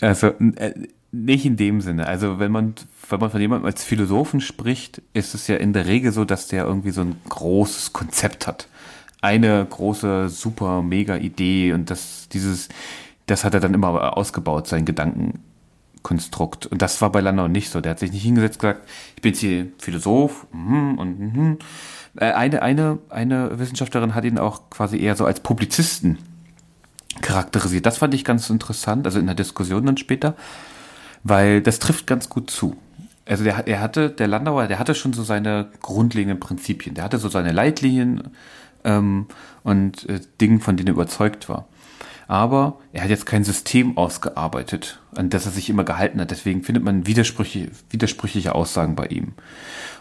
[0.03, 0.75] Also äh,
[1.13, 2.07] nicht in dem Sinne.
[2.07, 2.75] Also wenn man,
[3.09, 6.49] wenn man von jemandem als Philosophen spricht, ist es ja in der Regel so, dass
[6.49, 8.69] der irgendwie so ein großes Konzept hat.
[9.21, 12.69] Eine große, super, mega Idee und das, dieses,
[13.27, 15.41] das hat er dann immer ausgebaut, seinen Gedanken
[16.03, 16.67] Konstrukt.
[16.67, 17.81] Und das war bei Landau nicht so.
[17.81, 21.59] Der hat sich nicht hingesetzt und gesagt, ich bin jetzt hier Philosoph mm, und mm.
[22.17, 26.19] eine, eine, eine Wissenschaftlerin hat ihn auch quasi eher so als Publizisten
[27.23, 27.87] charakterisiert.
[27.87, 30.35] Das fand ich ganz interessant, also in der Diskussion dann später,
[31.23, 32.77] weil das trifft ganz gut zu.
[33.25, 36.95] Also der, er hatte, der Landauer, der hatte schon so seine grundlegenden Prinzipien.
[36.95, 38.31] Der hatte so seine Leitlinien
[38.85, 39.27] ähm,
[39.63, 41.67] und äh, Dinge, von denen er überzeugt war
[42.33, 46.31] aber er hat jetzt kein System ausgearbeitet, an das er sich immer gehalten hat.
[46.31, 49.35] Deswegen findet man widersprüchliche, widersprüchliche Aussagen bei ihm.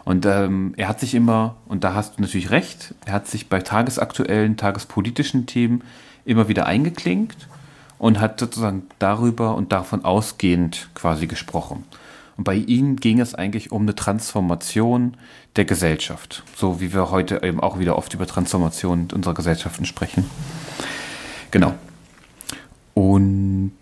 [0.06, 3.50] Und ähm, er hat sich immer, und da hast du natürlich recht, er hat sich
[3.50, 5.84] bei tagesaktuellen, tagespolitischen Themen
[6.26, 7.48] immer wieder eingeklinkt
[7.98, 11.84] und hat sozusagen darüber und davon ausgehend quasi gesprochen.
[12.38, 15.16] Und bei ihm ging es eigentlich um eine Transformation
[15.56, 20.26] der Gesellschaft, so wie wir heute eben auch wieder oft über Transformation unserer Gesellschaften sprechen.
[21.52, 21.74] Genau.
[22.94, 23.74] Und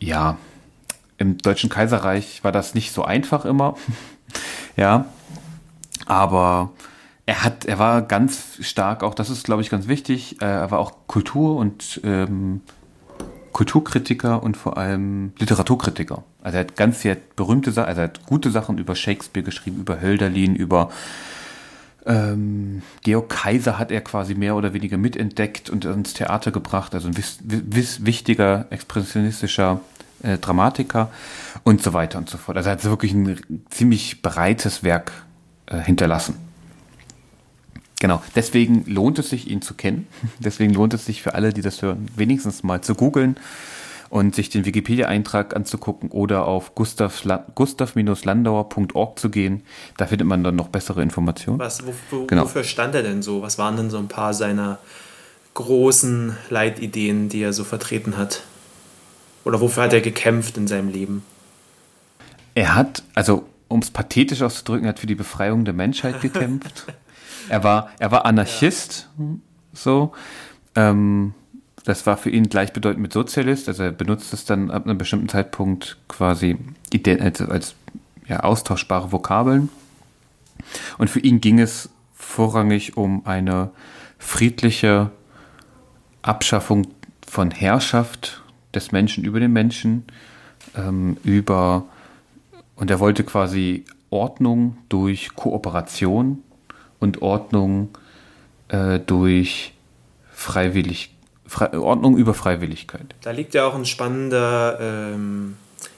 [0.00, 0.38] ja,
[1.18, 3.76] im Deutschen Kaiserreich war das nicht so einfach immer.
[4.76, 5.04] ja,
[6.06, 6.70] aber
[7.30, 10.42] er hat, er war ganz stark, auch das ist, glaube ich, ganz wichtig.
[10.42, 12.60] Äh, er war auch Kultur- und ähm,
[13.52, 16.24] Kulturkritiker und vor allem Literaturkritiker.
[16.42, 19.78] Also er hat ganz sehr berühmte Sachen, also er hat gute Sachen über Shakespeare geschrieben,
[19.78, 20.90] über Hölderlin, über
[22.04, 27.06] ähm, Georg Kaiser hat er quasi mehr oder weniger mitentdeckt und ins Theater gebracht, also
[27.06, 29.80] ein wichtiger expressionistischer
[30.24, 31.10] äh, Dramatiker
[31.62, 32.56] und so weiter und so fort.
[32.56, 33.38] Also er hat wirklich ein
[33.70, 35.12] ziemlich breites Werk
[35.66, 36.49] äh, hinterlassen.
[38.00, 40.08] Genau, deswegen lohnt es sich, ihn zu kennen.
[40.38, 43.36] Deswegen lohnt es sich für alle, die das hören, wenigstens mal zu googeln
[44.08, 49.62] und sich den Wikipedia-Eintrag anzugucken oder auf gustav-landauer.org zu gehen.
[49.98, 51.58] Da findet man dann noch bessere Informationen.
[51.58, 52.44] Was, wo, wo, genau.
[52.44, 53.42] Wofür stand er denn so?
[53.42, 54.78] Was waren denn so ein paar seiner
[55.52, 58.44] großen Leitideen, die er so vertreten hat?
[59.44, 61.22] Oder wofür hat er gekämpft in seinem Leben?
[62.54, 66.86] Er hat, also um es pathetisch auszudrücken, hat für die Befreiung der Menschheit gekämpft.
[67.50, 69.24] Er war, er war Anarchist, ja.
[69.72, 70.12] so.
[70.74, 71.34] Ähm,
[71.84, 75.28] das war für ihn gleichbedeutend mit Sozialist, also er benutzt es dann ab einem bestimmten
[75.28, 76.58] Zeitpunkt quasi
[77.06, 77.74] als, als
[78.28, 79.70] ja, austauschbare Vokabeln.
[80.98, 83.70] Und für ihn ging es vorrangig um eine
[84.18, 85.10] friedliche
[86.22, 86.86] Abschaffung
[87.26, 88.42] von Herrschaft
[88.74, 90.04] des Menschen über den Menschen,
[90.76, 91.86] ähm, über,
[92.76, 96.42] und er wollte quasi Ordnung durch Kooperation
[97.00, 97.88] und Ordnung
[98.68, 99.72] äh, durch
[100.32, 101.14] Freiwillig,
[101.46, 103.14] Fre Ordnung über Freiwilligkeit.
[103.22, 105.56] Da liegt ja auch ein spannender ähm,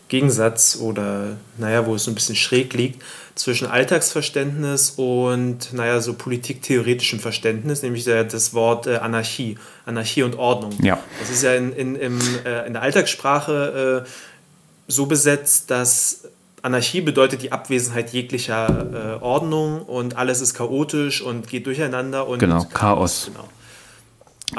[0.09, 3.03] Gegensatz oder, naja, wo es so ein bisschen schräg liegt
[3.35, 10.73] zwischen Alltagsverständnis und, naja, so politiktheoretischem Verständnis, nämlich das Wort äh, Anarchie, Anarchie und Ordnung.
[10.83, 10.99] Ja.
[11.19, 14.09] Das ist ja in, in, im, äh, in der Alltagssprache äh,
[14.87, 16.25] so besetzt, dass
[16.63, 22.39] Anarchie bedeutet die Abwesenheit jeglicher äh, Ordnung und alles ist chaotisch und geht durcheinander und
[22.39, 23.31] genau Chaos.
[23.33, 23.49] Genau,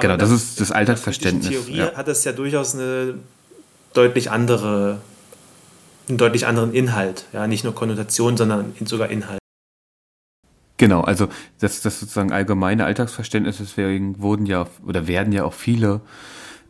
[0.01, 1.47] genau das, das, ist das Alltagsverständnis.
[1.47, 1.93] In Theorie ja.
[1.95, 3.15] hat das ja durchaus eine
[3.93, 4.99] deutlich andere,
[6.09, 9.39] einen deutlich anderen Inhalt, ja nicht nur Konnotation, sondern sogar Inhalt.
[10.77, 16.01] Genau, also das, das sozusagen allgemeine Alltagsverständnis, deswegen wurden ja oder werden ja auch viele,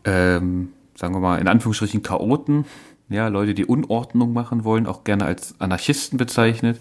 [0.04, 2.66] ähm, sagen wir mal in Anführungsstrichen Chaoten
[3.08, 6.80] ja, Leute, die Unordnung machen wollen, auch gerne als Anarchisten bezeichnet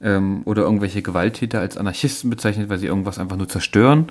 [0.00, 4.10] ähm, oder irgendwelche Gewalttäter als Anarchisten bezeichnet, weil sie irgendwas einfach nur zerstören.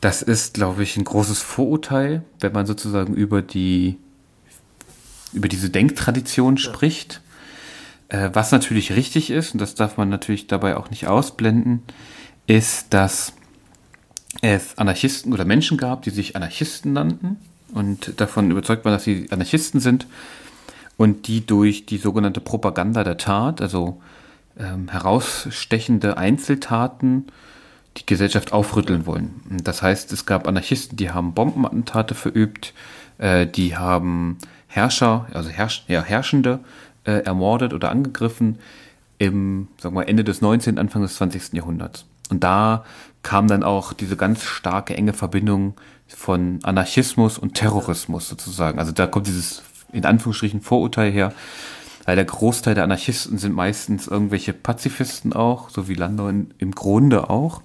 [0.00, 3.98] Das ist, glaube ich, ein großes Vorurteil, wenn man sozusagen über die
[5.32, 7.20] über diese Denktradition spricht.
[8.08, 11.82] Äh, was natürlich richtig ist, und das darf man natürlich dabei auch nicht ausblenden,
[12.46, 13.34] ist, dass
[14.42, 17.36] es Anarchisten oder Menschen gab, die sich Anarchisten nannten
[17.74, 20.06] und davon überzeugt waren, dass sie Anarchisten sind
[20.96, 24.00] und die durch die sogenannte Propaganda der Tat, also
[24.58, 27.26] ähm, herausstechende Einzeltaten,
[27.96, 29.42] die Gesellschaft aufrütteln wollen.
[29.64, 32.74] Das heißt, es gab Anarchisten, die haben Bombenattentate verübt,
[33.18, 36.60] äh, die haben Herrscher, also Herrsch ja, Herrschende
[37.04, 38.58] äh, ermordet oder angegriffen
[39.18, 41.52] im sagen wir, Ende des 19., Anfang des 20.
[41.52, 42.06] Jahrhunderts.
[42.30, 42.84] Und da
[43.22, 45.74] kam dann auch diese ganz starke, enge Verbindung
[46.16, 48.78] von Anarchismus und Terrorismus sozusagen.
[48.78, 51.32] Also da kommt dieses in Anführungsstrichen Vorurteil her,
[52.04, 56.72] weil der Großteil der Anarchisten sind meistens irgendwelche Pazifisten auch, so wie Landau in, im
[56.72, 57.62] Grunde auch.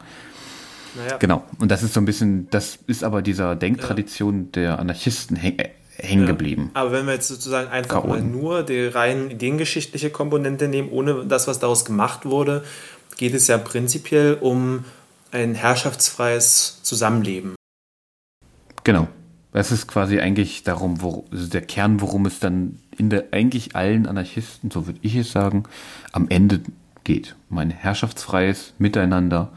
[0.96, 1.18] Naja.
[1.18, 1.44] Genau.
[1.60, 4.50] Und das ist so ein bisschen, das ist aber dieser Denktradition ja.
[4.54, 6.28] der Anarchisten häng, äh, hängen ja.
[6.28, 6.72] geblieben.
[6.74, 8.10] Aber wenn wir jetzt sozusagen einfach Chaoten.
[8.10, 12.64] mal nur die rein ideengeschichtliche Komponente nehmen, ohne das, was daraus gemacht wurde,
[13.18, 14.86] geht es ja prinzipiell um
[15.32, 17.56] ein herrschaftsfreies Zusammenleben.
[18.86, 19.10] Genau.
[19.52, 23.76] Das ist quasi eigentlich darum, wo, also der Kern, worum es dann in der eigentlich
[23.76, 25.64] allen Anarchisten, so würde ich es sagen,
[26.12, 26.62] am Ende
[27.04, 27.36] geht.
[27.50, 29.52] Um ein herrschaftsfreies Miteinander.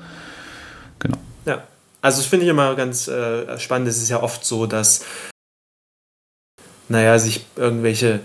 [1.01, 1.19] Genau.
[1.47, 1.65] Ja,
[2.01, 3.89] also das finde ich immer ganz äh, spannend.
[3.89, 5.05] Es ist ja oft so, dass,
[6.89, 8.21] naja, sich irgendwelche,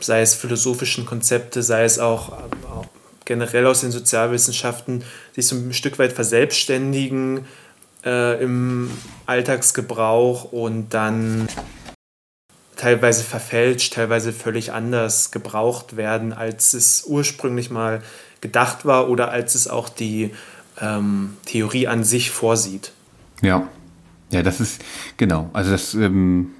[0.00, 2.86] sei es philosophischen Konzepte, sei es auch, auch
[3.26, 7.44] generell aus den Sozialwissenschaften, sich so ein Stück weit verselbstständigen
[8.06, 8.90] äh, im
[9.26, 11.48] Alltagsgebrauch und dann
[12.76, 18.02] teilweise verfälscht, teilweise völlig anders gebraucht werden, als es ursprünglich mal
[18.40, 20.30] gedacht war oder als es auch die
[20.80, 22.92] ähm, Theorie an sich vorsieht.
[23.42, 23.66] Ja,
[24.30, 24.82] ja, das ist
[25.16, 25.50] genau.
[25.52, 26.52] Also das ähm,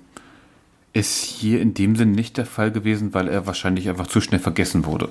[0.93, 4.41] ist hier in dem Sinn nicht der Fall gewesen, weil er wahrscheinlich einfach zu schnell
[4.41, 5.09] vergessen wurde.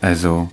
[0.00, 0.50] Also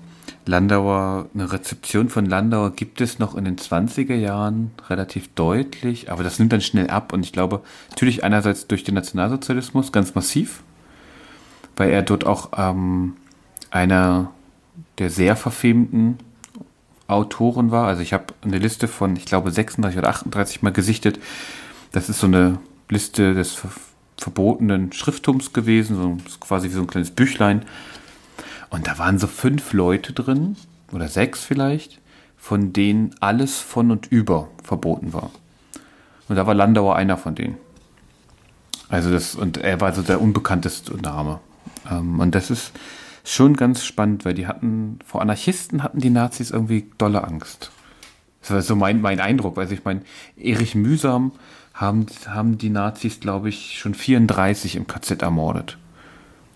[0.48, 6.24] Landauer, eine Rezeption von Landauer gibt es noch in den 20er Jahren relativ deutlich, aber
[6.24, 10.64] das nimmt dann schnell ab und ich glaube, natürlich einerseits durch den Nationalsozialismus ganz massiv,
[11.76, 13.18] weil er dort auch ähm,
[13.72, 14.32] einer
[14.98, 16.18] der sehr verfemten
[17.08, 17.88] Autoren war.
[17.88, 21.20] Also ich habe eine Liste von, ich glaube, 36 oder 38 mal gesichtet.
[21.92, 23.70] Das ist so eine Liste des ver
[24.20, 27.66] verbotenen Schrifttums gewesen, so quasi wie so ein kleines Büchlein
[28.70, 30.56] und da waren so fünf Leute drin,
[30.92, 32.00] oder sechs vielleicht,
[32.38, 35.32] von denen alles von und über verboten war.
[36.30, 37.58] Und da war Landauer einer von denen.
[38.90, 41.40] Also das, und er war so der unbekannteste Name.
[41.90, 42.72] Ähm, und das ist
[43.24, 47.72] schon ganz spannend, weil die hatten, vor Anarchisten hatten die Nazis irgendwie dolle Angst.
[48.42, 49.58] Das war so mein, mein Eindruck.
[49.58, 50.02] Also ich meine,
[50.38, 51.34] Erich Mühsam
[51.74, 55.78] haben, haben die Nazis, glaube ich, schon 34 im KZ ermordet.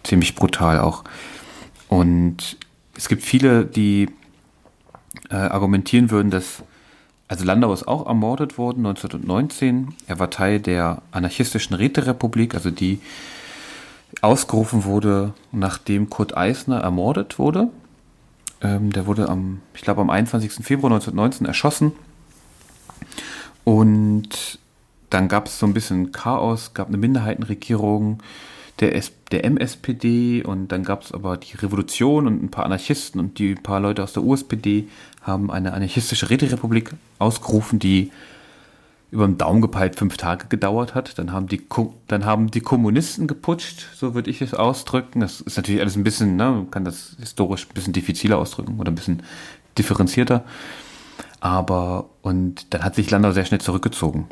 [0.04, 1.04] Ziemlich brutal auch.
[1.92, 2.56] Und
[2.96, 4.08] es gibt viele, die
[5.30, 6.64] äh, argumentieren würden, dass,
[7.28, 9.94] also Landau ist auch ermordet worden 1919.
[10.08, 13.02] Er war Teil der anarchistischen Räterepublik, also die
[14.22, 17.68] ausgerufen wurde, nachdem Kurt Eisner ermordet wurde.
[18.62, 20.66] Ähm, der wurde am, ich glaube, am 21.
[20.66, 21.92] Februar 1919 erschossen.
[23.66, 24.60] Und
[25.10, 28.24] dann gab es so ein bisschen Chaos, gab eine Minderheitenregierung
[28.82, 33.22] der, S der MSPD und dann gab es aber die Revolution und ein paar Anarchisten
[33.22, 34.88] und die paar Leute aus der USPD
[35.22, 38.12] haben eine anarchistische Räterepublik ausgerufen, die
[39.12, 41.20] über den Daumen gepeilt fünf Tage gedauert hat.
[41.20, 41.62] Dann haben die,
[42.08, 45.20] dann haben die Kommunisten geputscht, so würde ich es ausdrücken.
[45.20, 48.80] Das ist natürlich alles ein bisschen, ne, man kann das historisch ein bisschen diffiziler ausdrücken
[48.80, 49.22] oder ein bisschen
[49.78, 50.44] differenzierter.
[51.42, 54.28] Aber, und dann hat sich Landau sehr schnell zurückgezogen.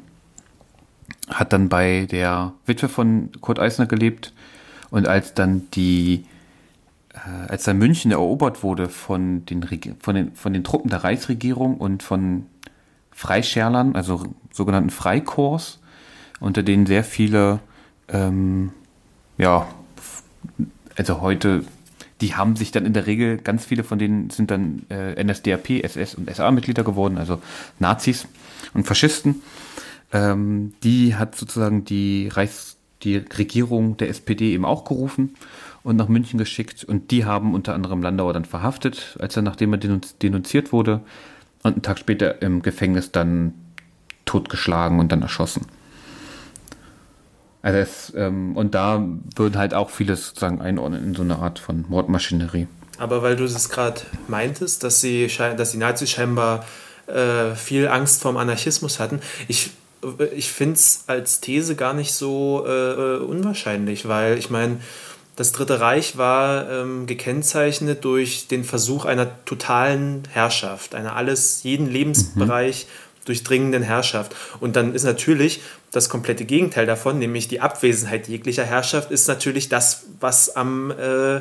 [1.29, 4.33] Hat dann bei der Witwe von Kurt Eisner gelebt
[4.89, 6.25] und als dann die,
[7.13, 9.67] äh, als dann München erobert wurde von den,
[9.99, 12.45] von den, von den Truppen der Reichsregierung und von
[13.11, 15.79] Freischärlern, also sogenannten Freikorps,
[16.39, 17.59] unter denen sehr viele,
[18.07, 18.71] ähm,
[19.37, 19.67] ja,
[20.95, 21.65] also heute,
[22.21, 25.83] die haben sich dann in der Regel, ganz viele von denen sind dann äh, NSDAP,
[25.83, 27.41] SS und SA-Mitglieder geworden, also
[27.79, 28.25] Nazis
[28.73, 29.41] und Faschisten.
[30.11, 35.35] Ähm, die hat sozusagen die Reichs, die Regierung der SPD eben auch gerufen
[35.83, 39.73] und nach München geschickt und die haben unter anderem Landauer dann verhaftet, als er nachdem
[39.73, 41.01] er denunziert wurde,
[41.63, 43.53] und einen Tag später im Gefängnis dann
[44.25, 45.65] totgeschlagen und dann erschossen.
[47.61, 51.59] Also es, ähm, und da würden halt auch viele sozusagen einordnen in so eine Art
[51.59, 52.67] von Mordmaschinerie.
[52.97, 56.65] Aber weil du es gerade meintest, dass, sie, dass die Nazis scheinbar
[57.07, 59.71] äh, viel Angst vorm Anarchismus hatten, ich,
[60.33, 64.79] ich finde es als These gar nicht so äh, äh unwahrscheinlich, weil ich meine,
[65.39, 71.89] das Dritte Reich war ähm, gekennzeichnet durch den Versuch einer totalen Herrschaft, einer alles, jeden
[71.89, 73.25] Lebensbereich mhm.
[73.25, 74.35] durchdringenden Herrschaft.
[74.59, 79.69] Und dann ist natürlich das komplette Gegenteil davon, nämlich die Abwesenheit jeglicher Herrschaft, ist natürlich
[79.69, 81.39] das, was am, äh,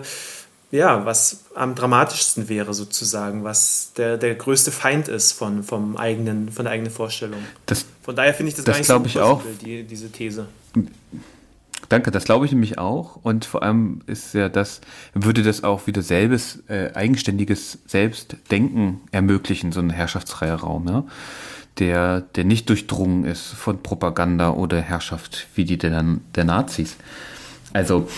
[0.70, 6.50] ja, was am dramatischsten wäre, sozusagen, was der, der größte Feind ist von, vom eigenen,
[6.50, 7.40] von der eigenen Vorstellung.
[7.66, 9.42] Das, von daher finde ich das, das gar nicht so ich auch.
[9.64, 10.46] Die, diese These.
[11.88, 13.16] Danke, das glaube ich nämlich auch.
[13.22, 14.82] Und vor allem ist ja das,
[15.14, 21.04] würde das auch wieder selbes, äh, eigenständiges Selbstdenken ermöglichen, so ein herrschaftsfreier Raum, ja?
[21.78, 26.04] der, der nicht durchdrungen ist von Propaganda oder Herrschaft wie die der,
[26.34, 26.96] der Nazis.
[27.72, 28.08] Also,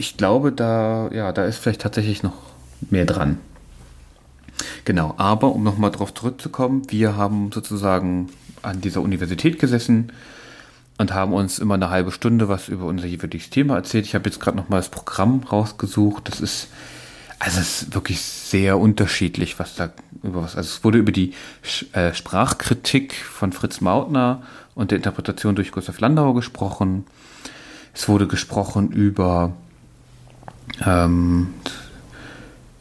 [0.00, 2.34] ich glaube, da, ja, da ist vielleicht tatsächlich noch
[2.90, 3.38] mehr dran.
[4.84, 8.30] Genau, aber um nochmal drauf zurückzukommen, wir haben sozusagen
[8.62, 10.12] an dieser Universität gesessen,
[11.00, 14.04] und haben uns immer eine halbe Stunde was über unser jeweiliges Thema erzählt.
[14.04, 16.28] Ich habe jetzt gerade noch mal das Programm rausgesucht.
[16.28, 16.68] Das ist
[17.38, 20.56] also es ist wirklich sehr unterschiedlich, was da über was.
[20.56, 21.32] Also es wurde über die
[21.94, 24.42] äh, Sprachkritik von Fritz Mautner
[24.74, 27.06] und der Interpretation durch Gustav Landauer gesprochen.
[27.94, 29.54] Es wurde gesprochen über
[30.84, 31.54] ähm,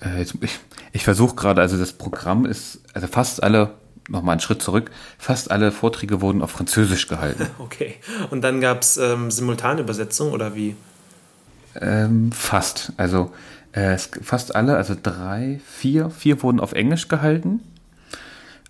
[0.02, 0.60] äh, jetzt, ich,
[0.91, 3.71] ich versuche gerade, also das Programm ist, also fast alle
[4.10, 7.47] nochmal einen Schritt zurück, fast alle Vorträge wurden auf Französisch gehalten.
[7.60, 7.95] Okay.
[8.32, 10.75] Und dann gab es ähm, Simultanübersetzung oder wie?
[11.80, 12.93] Ähm, fast.
[12.97, 13.32] Also
[13.73, 17.62] äh, fast alle, also drei, vier, vier wurden auf Englisch gehalten.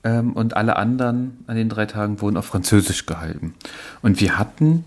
[0.04, 3.54] Ähm, und alle anderen an den drei Tagen wurden auf Französisch gehalten.
[4.02, 4.86] Und wir hatten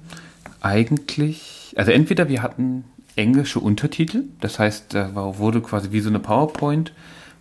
[0.61, 2.85] eigentlich, also entweder wir hatten
[3.17, 6.93] englische Untertitel, das heißt, da wurde quasi wie so eine PowerPoint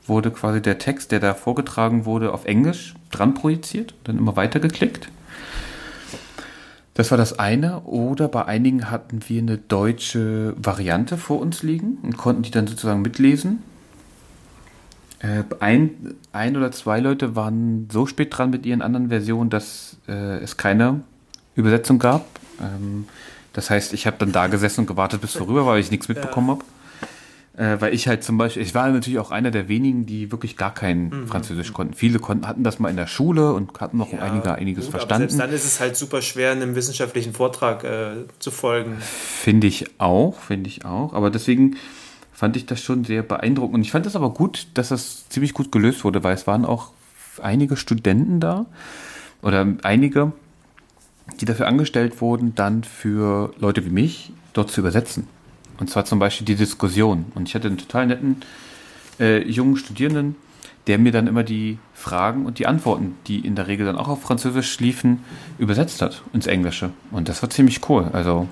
[0.07, 4.59] wurde quasi der Text, der da vorgetragen wurde, auf Englisch dran projiziert, dann immer weiter
[4.59, 5.09] geklickt.
[6.93, 7.81] Das war das eine.
[7.81, 12.67] Oder bei einigen hatten wir eine deutsche Variante vor uns liegen und konnten die dann
[12.67, 13.63] sozusagen mitlesen.
[15.19, 19.97] Äh, ein, ein oder zwei Leute waren so spät dran mit ihren anderen Versionen, dass
[20.07, 21.01] äh, es keine
[21.55, 22.25] Übersetzung gab.
[22.59, 23.05] Ähm,
[23.53, 26.47] das heißt, ich habe dann da gesessen und gewartet bis vorüber, weil ich nichts mitbekommen
[26.47, 26.53] ja.
[26.55, 26.65] habe.
[27.57, 30.55] Äh, weil ich halt zum Beispiel, ich war natürlich auch einer der wenigen, die wirklich
[30.55, 31.27] gar kein mhm.
[31.27, 31.93] Französisch konnten.
[31.93, 34.91] Viele konnten, hatten das mal in der Schule und hatten noch ja, einige, einiges gut,
[34.91, 35.23] verstanden.
[35.23, 38.97] selbst dann ist es halt super schwer, einem wissenschaftlichen Vortrag äh, zu folgen.
[39.01, 41.13] Finde ich auch, finde ich auch.
[41.13, 41.75] Aber deswegen
[42.31, 43.75] fand ich das schon sehr beeindruckend.
[43.75, 46.63] Und ich fand es aber gut, dass das ziemlich gut gelöst wurde, weil es waren
[46.63, 46.91] auch
[47.41, 48.65] einige Studenten da
[49.41, 50.31] oder einige,
[51.39, 55.27] die dafür angestellt wurden, dann für Leute wie mich dort zu übersetzen.
[55.79, 57.25] Und zwar zum Beispiel die Diskussion.
[57.33, 58.37] Und ich hatte einen total netten
[59.19, 60.35] äh, jungen Studierenden,
[60.87, 64.07] der mir dann immer die Fragen und die Antworten, die in der Regel dann auch
[64.07, 65.23] auf Französisch liefen,
[65.57, 66.91] übersetzt hat ins Englische.
[67.11, 68.09] Und das war ziemlich cool.
[68.13, 68.47] Also,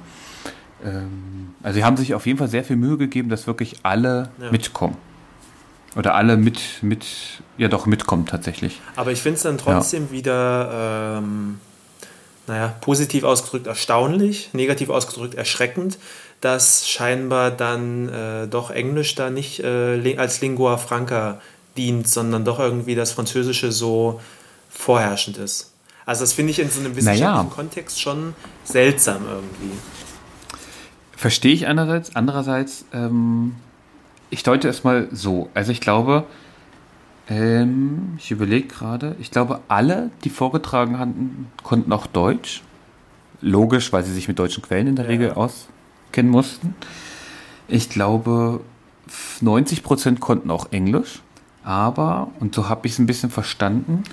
[0.83, 4.29] ähm, also sie haben sich auf jeden Fall sehr viel Mühe gegeben, dass wirklich alle
[4.41, 4.51] ja.
[4.51, 4.95] mitkommen.
[5.95, 7.05] Oder alle mit, mit,
[7.57, 8.79] ja doch mitkommen tatsächlich.
[8.95, 10.11] Aber ich finde es dann trotzdem ja.
[10.11, 11.59] wieder ähm,
[12.49, 15.99] naja, positiv ausgedrückt erstaunlich, negativ ausgedrückt erschreckend,
[16.41, 21.41] dass scheinbar dann äh, doch Englisch da nicht äh, als Lingua Franca
[21.77, 24.19] dient, sondern doch irgendwie das Französische so
[24.69, 25.71] vorherrschend ist.
[26.05, 27.51] Also das finde ich in so einem wissenschaftlichen naja.
[27.53, 28.33] Kontext schon
[28.63, 29.77] seltsam irgendwie.
[31.15, 33.55] Verstehe ich einerseits, andererseits, ähm,
[34.31, 35.49] ich deute es mal so.
[35.53, 36.25] Also ich glaube,
[37.29, 42.63] ähm, ich überlege gerade, ich glaube, alle, die vorgetragen hatten, konnten auch Deutsch.
[43.41, 45.11] Logisch, weil sie sich mit deutschen Quellen in der ja.
[45.11, 46.75] Regel auskennen mussten.
[47.67, 48.61] Ich glaube,
[49.41, 51.21] 90 Prozent konnten auch Englisch.
[51.63, 54.03] Aber, und so habe ich es ein bisschen verstanden,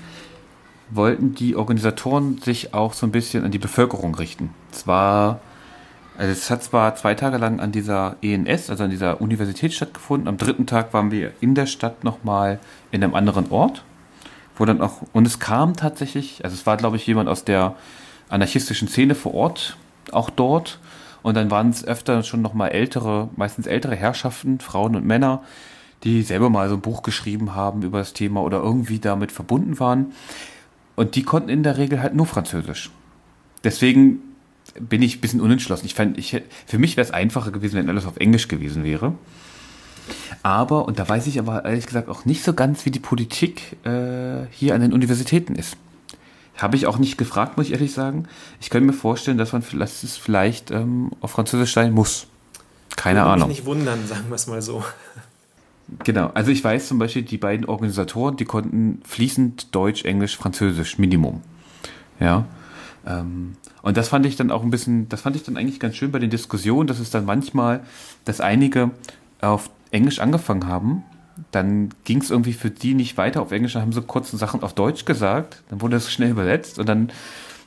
[0.90, 4.50] wollten die Organisatoren sich auch so ein bisschen an die Bevölkerung richten.
[4.70, 5.40] Zwar,
[6.18, 10.28] also es hat zwar zwei Tage lang an dieser ENS, also an dieser Universität stattgefunden.
[10.28, 12.58] Am dritten Tag waren wir in der Stadt nochmal
[12.90, 13.84] in einem anderen Ort,
[14.56, 17.76] wo dann auch, und es kam tatsächlich, also es war glaube ich jemand aus der
[18.28, 19.76] anarchistischen Szene vor Ort,
[20.12, 20.78] auch dort.
[21.22, 25.42] Und dann waren es öfter schon nochmal ältere, meistens ältere Herrschaften, Frauen und Männer,
[26.04, 29.80] die selber mal so ein Buch geschrieben haben über das Thema oder irgendwie damit verbunden
[29.80, 30.12] waren.
[30.94, 32.90] Und die konnten in der Regel halt nur Französisch.
[33.64, 34.20] Deswegen
[34.80, 35.86] bin ich ein bisschen unentschlossen.
[35.86, 39.14] Ich fand, ich, für mich wäre es einfacher gewesen, wenn alles auf Englisch gewesen wäre.
[40.42, 43.76] Aber, und da weiß ich aber ehrlich gesagt auch nicht so ganz, wie die Politik
[43.84, 45.76] äh, hier an den Universitäten ist.
[46.56, 48.28] Habe ich auch nicht gefragt, muss ich ehrlich sagen.
[48.60, 52.28] Ich könnte mir vorstellen, dass man dass es vielleicht ähm, auf Französisch sein muss.
[52.96, 53.48] Keine Würde Ahnung.
[53.48, 54.82] Mich nicht wundern, sagen wir es mal so.
[56.04, 60.98] Genau, also ich weiß zum Beispiel, die beiden Organisatoren, die konnten fließend Deutsch, Englisch, Französisch,
[60.98, 61.42] Minimum.
[62.18, 62.46] Ja.
[63.06, 65.96] Ähm, und das fand ich dann auch ein bisschen, das fand ich dann eigentlich ganz
[65.96, 67.80] schön bei den Diskussionen, dass es dann manchmal,
[68.24, 68.90] dass einige
[69.40, 71.04] auf Englisch angefangen haben,
[71.52, 74.62] dann ging es irgendwie für die nicht weiter auf Englisch, dann haben sie kurze Sachen
[74.62, 77.12] auf Deutsch gesagt, dann wurde es schnell übersetzt und dann,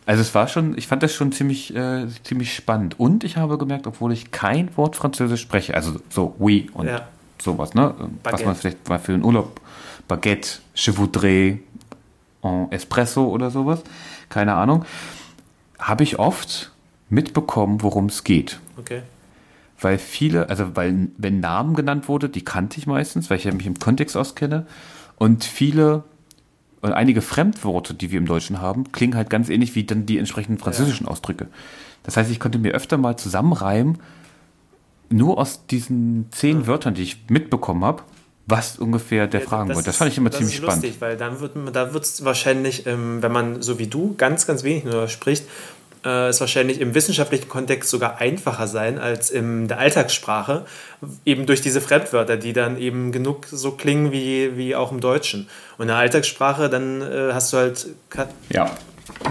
[0.05, 2.99] also es war schon, ich fand das schon ziemlich, äh, ziemlich spannend.
[2.99, 7.07] Und ich habe gemerkt, obwohl ich kein Wort Französisch spreche, also so oui und ja
[7.41, 7.93] sowas, ne?
[7.97, 8.15] Baguette.
[8.23, 9.59] Was man vielleicht mal für den Urlaub,
[10.07, 11.57] Baguette, Je voudrais
[12.41, 13.81] en Espresso oder sowas,
[14.29, 14.85] keine Ahnung,
[15.79, 16.71] habe ich oft
[17.09, 18.59] mitbekommen, worum es geht.
[18.77, 19.01] Okay.
[19.79, 23.53] Weil viele, also weil, wenn Namen genannt wurde, die kannte ich meistens, weil ich ja
[23.53, 24.65] mich im Kontext auskenne.
[25.17, 26.03] Und viele
[26.81, 30.17] und einige Fremdworte, die wir im Deutschen haben, klingen halt ganz ähnlich wie dann die
[30.17, 31.11] entsprechenden französischen ja.
[31.11, 31.47] Ausdrücke.
[32.03, 33.97] Das heißt, ich konnte mir öfter mal zusammenreimen,
[35.09, 38.03] nur aus diesen zehn Wörtern, die ich mitbekommen habe,
[38.49, 39.87] was ungefähr der ja, Fragen wird.
[39.87, 40.83] Das fand ich immer ziemlich spannend.
[40.83, 43.87] Das ist lustig, weil dann wird da wird es wahrscheinlich, ähm, wenn man so wie
[43.87, 45.45] du ganz, ganz wenig nur spricht,
[46.05, 50.65] äh, es wahrscheinlich im wissenschaftlichen Kontext sogar einfacher sein als in der Alltagssprache,
[51.25, 55.49] eben durch diese Fremdwörter, die dann eben genug so klingen wie, wie auch im Deutschen.
[55.77, 57.87] Und in der Alltagssprache, dann äh, hast du halt
[58.49, 58.71] ja.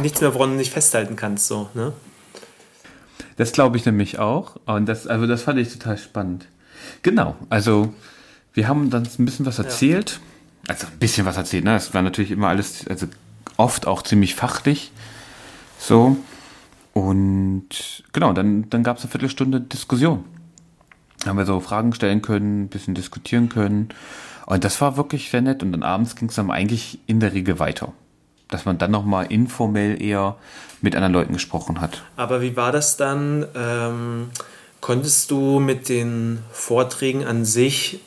[0.00, 1.46] nichts mehr, woran du nicht festhalten kannst.
[1.46, 1.92] So, ne?
[3.36, 4.56] Das glaube ich nämlich auch.
[4.66, 6.46] Und das, also das fand ich total spannend.
[7.02, 7.94] Genau, also
[8.58, 10.18] wir haben dann ein bisschen was erzählt.
[10.66, 10.74] Ja.
[10.74, 11.76] Also ein bisschen was erzählt, ne?
[11.76, 13.06] Es war natürlich immer alles, also
[13.56, 14.90] oft auch ziemlich fachlich.
[15.78, 16.16] So.
[16.92, 20.24] Und genau, dann, dann gab es eine Viertelstunde Diskussion.
[21.20, 23.90] Da haben wir so Fragen stellen können, ein bisschen diskutieren können.
[24.46, 25.62] Und das war wirklich sehr nett.
[25.62, 27.92] Und dann abends ging es dann eigentlich in der Regel weiter
[28.50, 30.36] dass man dann nochmal informell eher
[30.80, 32.02] mit anderen Leuten gesprochen hat.
[32.16, 33.46] Aber wie war das dann?
[33.54, 34.30] Ähm,
[34.80, 38.00] konntest du mit den Vorträgen an sich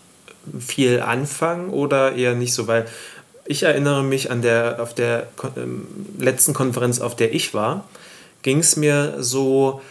[0.60, 2.68] viel anfangen oder eher nicht so?
[2.68, 2.88] Weil
[3.46, 5.28] ich erinnere mich an der, auf der
[5.58, 5.88] ähm,
[6.18, 7.86] letzten Konferenz, auf der ich war,
[8.44, 9.82] ging es mir so,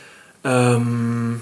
[0.45, 1.41] ähm,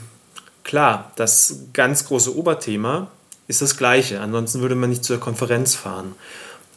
[0.64, 3.09] klar, das ganz große Oberthema
[3.46, 6.14] ist das gleiche, ansonsten würde man nicht zur Konferenz fahren.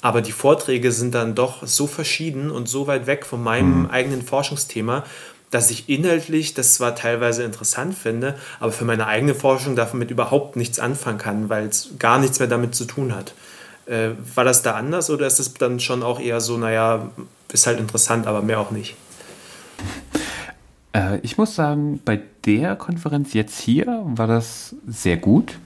[0.02, 3.90] Aber die Vorträge sind dann doch so verschieden und so weit weg von meinem mhm.
[3.92, 5.04] eigenen Forschungsthema,
[5.52, 10.56] dass ich inhaltlich das zwar teilweise interessant finde, aber für meine eigene Forschung damit überhaupt
[10.56, 13.34] nichts anfangen kann, weil es gar nichts mehr damit zu tun hat.
[13.86, 17.10] Äh, war das da anders oder ist es dann schon auch eher so, naja,
[17.52, 18.96] ist halt interessant, aber mehr auch nicht?
[20.94, 25.58] Äh, ich muss sagen, bei der Konferenz jetzt hier war das sehr gut.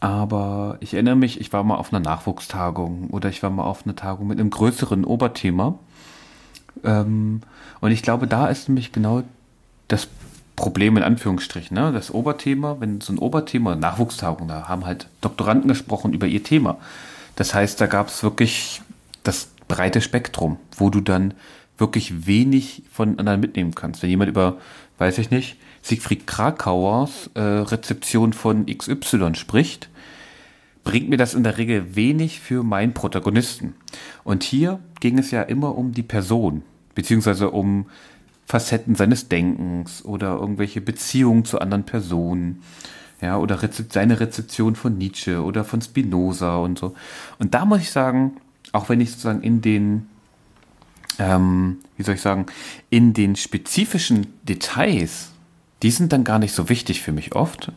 [0.00, 3.84] Aber ich erinnere mich, ich war mal auf einer Nachwuchstagung oder ich war mal auf
[3.84, 5.78] einer Tagung mit einem größeren Oberthema.
[6.84, 7.40] Ähm,
[7.80, 9.22] und ich glaube, da ist nämlich genau
[9.88, 10.08] das
[10.56, 11.74] Problem in Anführungsstrichen.
[11.76, 11.92] Ne?
[11.92, 16.78] Das Oberthema, wenn so ein Oberthema, Nachwuchstagung, da haben halt Doktoranden gesprochen über ihr Thema.
[17.36, 18.80] Das heißt, da gab es wirklich
[19.22, 21.34] das breite Spektrum, wo du dann
[21.78, 24.02] wirklich wenig von anderen mitnehmen kannst.
[24.02, 24.56] Wenn jemand über,
[24.98, 29.88] weiß ich nicht, Siegfried Krakauers äh, Rezeption von XY spricht,
[30.86, 33.74] bringt mir das in der Regel wenig für meinen Protagonisten.
[34.22, 36.62] Und hier ging es ja immer um die Person.
[36.94, 37.86] beziehungsweise um
[38.46, 42.62] Facetten seines Denkens oder irgendwelche Beziehungen zu anderen Personen.
[43.20, 46.94] Ja, oder Rezep seine Rezeption von Nietzsche oder von Spinoza und so.
[47.38, 48.36] Und da muss ich sagen,
[48.72, 50.06] auch wenn ich sozusagen in den,
[51.18, 52.46] ähm, wie soll ich sagen,
[52.88, 55.32] in den spezifischen Details,
[55.82, 57.72] die sind dann gar nicht so wichtig für mich oft.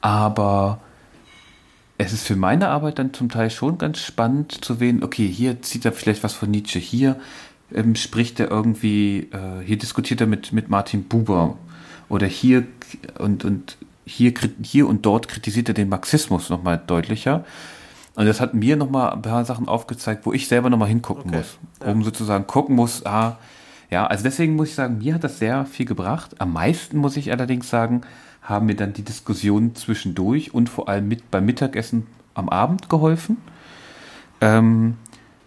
[0.00, 0.80] Aber
[1.98, 5.62] es ist für meine Arbeit dann zum Teil schon ganz spannend zu sehen, okay, hier
[5.62, 7.16] zieht er vielleicht was von Nietzsche, hier
[7.74, 11.56] ähm, spricht er irgendwie, äh, hier diskutiert er mit, mit Martin Buber
[12.08, 12.64] oder hier
[13.18, 14.32] und, und hier,
[14.62, 17.44] hier und dort kritisiert er den Marxismus nochmal deutlicher.
[18.14, 21.38] Und das hat mir nochmal ein paar Sachen aufgezeigt, wo ich selber nochmal hingucken okay.
[21.38, 21.58] muss.
[21.80, 22.04] Um ja.
[22.04, 23.38] sozusagen gucken muss, ah,
[23.90, 26.40] ja, also deswegen muss ich sagen, mir hat das sehr viel gebracht.
[26.40, 28.02] Am meisten muss ich allerdings sagen,
[28.46, 33.36] haben mir dann die Diskussionen zwischendurch und vor allem mit beim Mittagessen am Abend geholfen.
[34.40, 34.96] Ähm,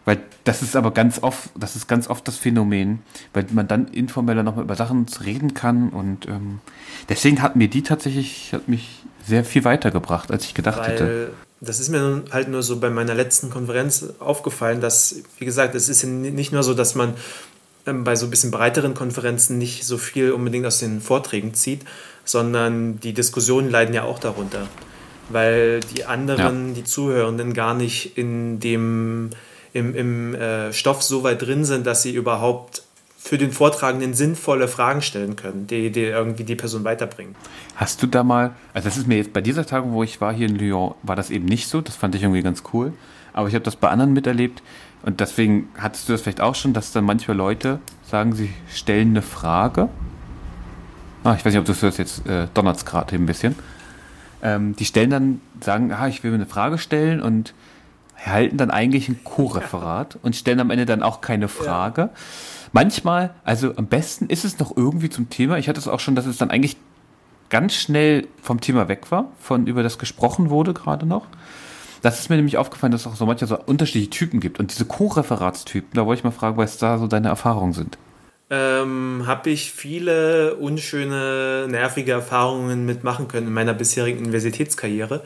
[0.05, 2.99] weil das ist aber ganz oft, das ist ganz oft das Phänomen,
[3.33, 6.59] weil man dann informeller nochmal über Sachen reden kann und ähm,
[7.07, 11.31] deswegen hat mir die tatsächlich, hat mich sehr viel weitergebracht, als ich gedacht weil hätte.
[11.61, 15.89] Das ist mir halt nur so bei meiner letzten Konferenz aufgefallen, dass, wie gesagt, es
[15.89, 17.13] ist nicht nur so, dass man
[17.85, 21.81] ähm, bei so ein bisschen breiteren Konferenzen nicht so viel unbedingt aus den Vorträgen zieht,
[22.29, 24.67] sondern die Diskussionen leiden ja auch darunter,
[25.29, 26.73] weil die anderen, ja.
[26.75, 29.31] die Zuhörenden gar nicht in dem
[29.73, 32.83] im, im äh, Stoff so weit drin sind, dass sie überhaupt
[33.17, 37.35] für den Vortragenden sinnvolle Fragen stellen können, die, die irgendwie die Person weiterbringen.
[37.75, 40.33] Hast du da mal, also das ist mir jetzt bei dieser Tagung, wo ich war
[40.33, 42.93] hier in Lyon, war das eben nicht so, das fand ich irgendwie ganz cool,
[43.33, 44.63] aber ich habe das bei anderen miterlebt
[45.03, 49.09] und deswegen hattest du das vielleicht auch schon, dass dann manchmal Leute sagen, sie stellen
[49.09, 49.89] eine Frage.
[51.23, 53.55] Ah, ich weiß nicht, ob du das hörst, jetzt äh, donnert es gerade ein bisschen.
[54.41, 57.53] Ähm, die stellen dann, sagen, ah, ich will mir eine Frage stellen und
[58.25, 62.01] halten dann eigentlich ein Co-Referat und stellen am Ende dann auch keine Frage.
[62.01, 62.09] Ja.
[62.71, 65.57] Manchmal, also am besten ist es noch irgendwie zum Thema.
[65.57, 66.77] Ich hatte es auch schon, dass es dann eigentlich
[67.49, 71.25] ganz schnell vom Thema weg war, von über das gesprochen wurde gerade noch.
[72.01, 74.59] Das ist mir nämlich aufgefallen, dass es auch so manchmal so unterschiedliche Typen gibt.
[74.59, 77.97] Und diese Co-Referatstypen, da wollte ich mal fragen, was da so deine Erfahrungen sind.
[78.51, 85.21] Ähm, habe ich viele unschöne, nervige Erfahrungen mitmachen können in meiner bisherigen Universitätskarriere.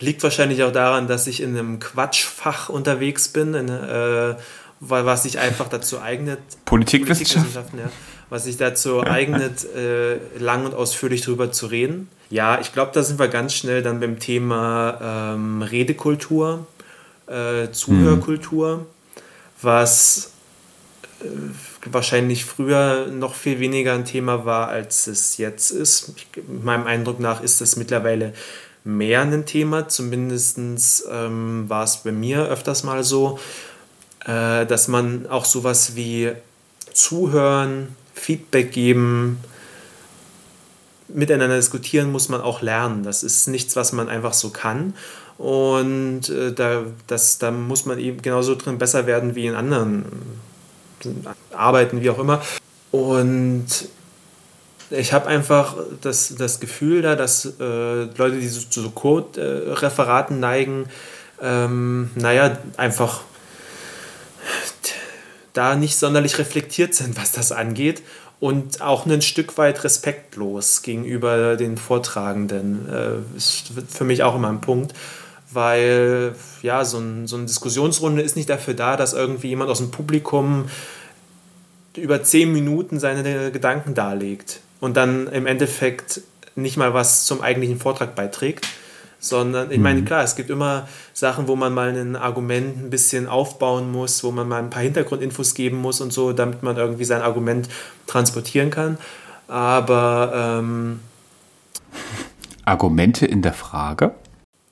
[0.00, 4.34] Liegt wahrscheinlich auch daran, dass ich in einem Quatschfach unterwegs bin, in, äh,
[4.80, 6.38] was sich einfach dazu eignet.
[6.66, 7.90] Politikwissenschaften, ja.
[8.30, 12.08] Was sich dazu eignet, äh, lang und ausführlich darüber zu reden.
[12.30, 16.66] Ja, ich glaube, da sind wir ganz schnell dann beim Thema ähm, Redekultur,
[17.26, 18.86] äh, Zuhörkultur, mhm.
[19.62, 20.32] was
[21.22, 21.26] äh,
[21.92, 26.12] wahrscheinlich früher noch viel weniger ein Thema war, als es jetzt ist.
[26.16, 26.26] Ich,
[26.62, 28.32] meinem Eindruck nach ist das mittlerweile
[28.84, 29.88] mehr ein Thema.
[29.88, 30.58] Zumindest
[31.10, 33.38] ähm, war es bei mir öfters mal so,
[34.24, 36.32] äh, dass man auch sowas wie
[36.92, 39.38] zuhören, Feedback geben,
[41.08, 43.02] miteinander diskutieren muss man auch lernen.
[43.02, 44.94] Das ist nichts, was man einfach so kann.
[45.38, 50.04] Und äh, da, das, da muss man eben genauso drin besser werden wie in anderen
[51.52, 52.42] Arbeiten, wie auch immer.
[52.90, 53.66] Und
[54.90, 60.40] ich habe einfach das, das Gefühl da, dass äh, Leute, die so, zu so Code-Referaten
[60.40, 60.86] neigen,
[61.40, 63.20] ähm, naja, einfach
[65.52, 68.02] da nicht sonderlich reflektiert sind, was das angeht
[68.40, 72.88] und auch ein Stück weit respektlos gegenüber den Vortragenden.
[72.88, 74.94] Äh, ist für mich auch immer ein Punkt,
[75.50, 79.78] weil ja, so, ein, so eine Diskussionsrunde ist nicht dafür da, dass irgendwie jemand aus
[79.78, 80.66] dem Publikum
[81.96, 86.20] über zehn Minuten seine Gedanken darlegt und dann im Endeffekt
[86.54, 88.66] nicht mal was zum eigentlichen Vortrag beiträgt,
[89.20, 90.04] sondern ich meine, mhm.
[90.04, 94.30] klar, es gibt immer Sachen, wo man mal ein Argument ein bisschen aufbauen muss, wo
[94.30, 97.68] man mal ein paar Hintergrundinfos geben muss und so, damit man irgendwie sein Argument
[98.06, 98.98] transportieren kann.
[99.48, 101.00] Aber ähm,
[102.64, 104.14] Argumente in der Frage?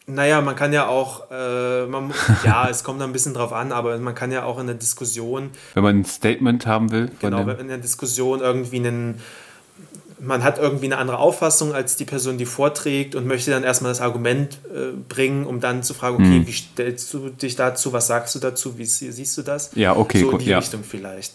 [0.09, 2.13] Naja, man kann ja auch, äh, man,
[2.45, 5.51] ja, es kommt ein bisschen drauf an, aber man kann ja auch in der Diskussion.
[5.75, 7.11] Wenn man ein Statement haben will.
[7.21, 9.21] Genau, in der Diskussion irgendwie einen
[10.19, 13.91] man hat irgendwie eine andere Auffassung als die Person, die vorträgt und möchte dann erstmal
[13.91, 16.47] das Argument äh, bringen, um dann zu fragen, okay, mhm.
[16.47, 19.71] wie stellst du dich dazu, was sagst du dazu, wie siehst du das?
[19.75, 20.59] Ja, okay, so in die ja.
[20.59, 21.35] Richtung vielleicht.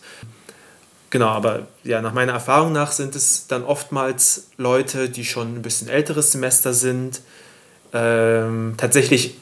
[1.10, 5.62] Genau, aber ja, nach meiner Erfahrung nach sind es dann oftmals Leute, die schon ein
[5.62, 7.22] bisschen älteres Semester sind.
[7.94, 9.36] Ähm, tatsächlich,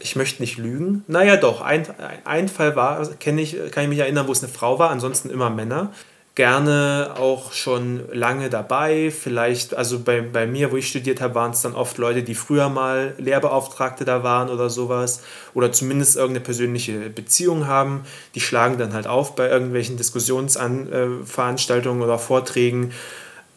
[0.00, 1.04] ich möchte nicht lügen.
[1.06, 1.86] Naja, doch, ein,
[2.24, 5.30] ein Fall war, kenne ich, kann ich mich erinnern, wo es eine Frau war, ansonsten
[5.30, 5.92] immer Männer
[6.34, 9.12] gerne auch schon lange dabei.
[9.12, 12.34] Vielleicht, also bei, bei mir, wo ich studiert habe, waren es dann oft Leute, die
[12.34, 15.22] früher mal Lehrbeauftragte da waren oder sowas.
[15.54, 18.00] Oder zumindest irgendeine persönliche Beziehung haben.
[18.34, 22.90] Die schlagen dann halt auf bei irgendwelchen Diskussionsveranstaltungen oder Vorträgen.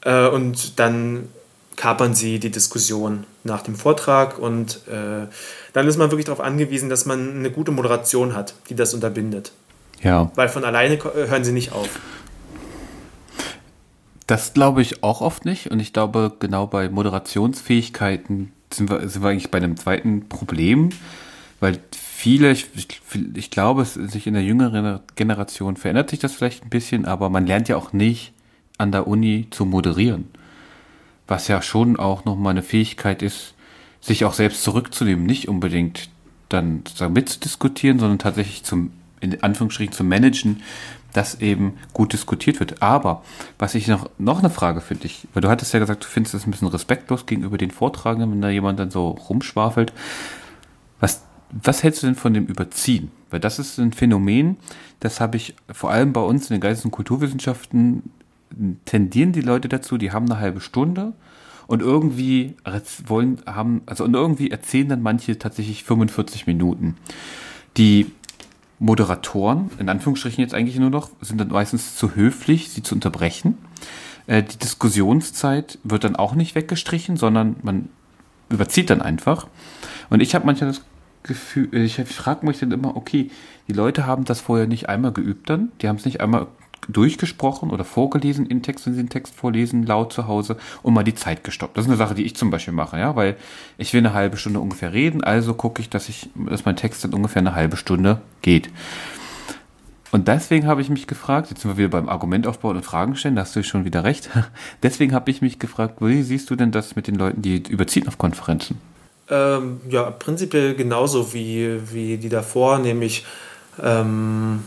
[0.01, 1.29] Äh, und dann
[1.77, 5.27] kapern sie die Diskussion nach dem Vortrag und äh,
[5.71, 9.53] dann ist man wirklich darauf angewiesen, dass man eine gute Moderation hat, die das unterbindet.
[10.01, 10.31] Ja.
[10.35, 11.87] Weil von alleine äh, hören sie nicht auf.
[14.25, 15.71] Das glaube ich auch oft nicht.
[15.71, 20.89] Und ich glaube, genau bei Moderationsfähigkeiten sind wir, sind wir eigentlich bei einem zweiten Problem,
[21.61, 22.67] weil viele, ich,
[23.35, 27.29] ich glaube, es sich in der jüngeren Generation verändert sich das vielleicht ein bisschen, aber
[27.29, 28.33] man lernt ja auch nicht
[28.77, 30.25] an der Uni zu moderieren.
[31.27, 33.53] Was ja schon auch nochmal eine Fähigkeit ist,
[34.01, 36.09] sich auch selbst zurückzunehmen, nicht unbedingt
[36.49, 40.61] dann mitzudiskutieren, sondern tatsächlich zum, in Anführungsstrichen zu managen,
[41.13, 42.81] dass eben gut diskutiert wird.
[42.81, 43.23] Aber
[43.57, 46.35] was ich noch, noch eine Frage für dich, weil du hattest ja gesagt, du findest
[46.35, 49.93] das ein bisschen respektlos gegenüber den Vortragenden, wenn da jemand dann so rumschwafelt.
[50.99, 53.11] Was, was hältst du denn von dem Überziehen?
[53.29, 54.57] Weil das ist ein Phänomen,
[54.99, 58.03] das habe ich vor allem bei uns in den Geistes- und Kulturwissenschaften
[58.85, 61.13] tendieren die Leute dazu, die haben eine halbe Stunde
[61.67, 62.55] und irgendwie
[63.05, 66.95] wollen, haben, also und irgendwie erzählen dann manche tatsächlich 45 Minuten.
[67.75, 68.11] Die
[68.79, 73.57] Moderatoren, in Anführungsstrichen jetzt eigentlich nur noch, sind dann meistens zu höflich, sie zu unterbrechen.
[74.27, 77.89] Äh, die Diskussionszeit wird dann auch nicht weggestrichen, sondern man
[78.49, 79.47] überzieht dann einfach.
[80.09, 80.81] Und ich habe manchmal das
[81.23, 83.29] Gefühl, ich frage mich dann immer, okay,
[83.67, 86.47] die Leute haben das vorher nicht einmal geübt dann, die haben es nicht einmal
[86.87, 91.03] durchgesprochen oder vorgelesen in Text, wenn sie den Text vorlesen, laut zu Hause und mal
[91.03, 91.77] die Zeit gestoppt.
[91.77, 93.35] Das ist eine Sache, die ich zum Beispiel mache, ja, weil
[93.77, 97.03] ich will eine halbe Stunde ungefähr reden, also gucke ich, dass ich, dass mein Text
[97.03, 98.69] dann ungefähr eine halbe Stunde geht.
[100.11, 103.15] Und deswegen habe ich mich gefragt, jetzt sind wir wieder beim Argument aufbauen und Fragen
[103.15, 104.29] stellen, da hast du schon wieder recht.
[104.83, 108.07] Deswegen habe ich mich gefragt, wie siehst du denn das mit den Leuten, die überziehen
[108.07, 108.79] auf Konferenzen?
[109.29, 113.25] Ähm, ja, prinzipiell genauso wie, wie die davor, nämlich
[113.83, 114.63] ähm,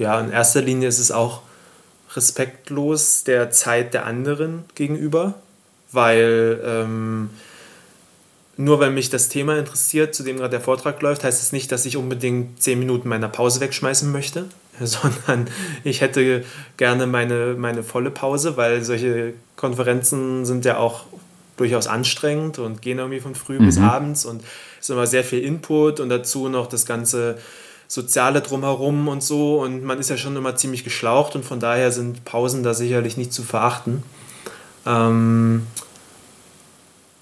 [0.00, 1.42] ja, in erster Linie ist es auch
[2.16, 5.34] respektlos der Zeit der anderen gegenüber,
[5.92, 7.28] weil ähm,
[8.56, 11.52] nur weil mich das Thema interessiert, zu dem gerade der Vortrag läuft, heißt es das
[11.52, 14.46] nicht, dass ich unbedingt zehn Minuten meiner Pause wegschmeißen möchte,
[14.80, 15.48] sondern
[15.84, 16.44] ich hätte
[16.78, 21.04] gerne meine, meine volle Pause, weil solche Konferenzen sind ja auch
[21.58, 23.66] durchaus anstrengend und gehen irgendwie von früh mhm.
[23.66, 24.42] bis abends und
[24.80, 27.36] es ist immer sehr viel Input und dazu noch das ganze
[27.90, 29.60] Soziale drumherum und so.
[29.60, 33.16] Und man ist ja schon immer ziemlich geschlaucht und von daher sind Pausen da sicherlich
[33.16, 34.04] nicht zu verachten.
[34.86, 35.66] Ähm,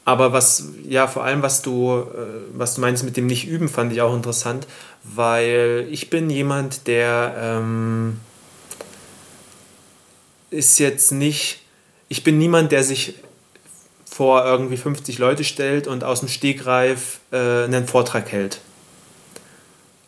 [0.05, 3.95] aber was, ja, vor allem, was du, äh, was du meinst mit dem Nicht-Üben, fand
[3.95, 4.67] ich auch interessant,
[5.05, 8.21] weil ich bin jemand, der ähm,
[10.51, 11.63] ist jetzt nicht,
[12.11, 13.15] ich bin niemand, der sich
[14.05, 18.61] vor irgendwie 50 Leute stellt und aus dem Stegreif äh, einen Vortrag hält.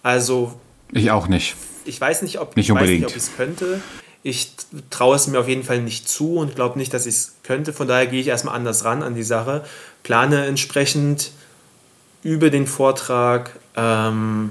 [0.02, 0.58] Also.
[0.92, 1.56] Ich auch nicht.
[1.84, 3.10] Ich weiß nicht, ob nicht ich unbedingt.
[3.10, 3.80] ich es könnte.
[4.22, 4.52] Ich
[4.90, 7.72] traue es mir auf jeden Fall nicht zu und glaube nicht, dass ich es könnte.
[7.72, 9.64] Von daher gehe ich erstmal anders ran an die Sache.
[10.02, 11.32] Plane entsprechend
[12.22, 14.50] über den Vortrag, ähm,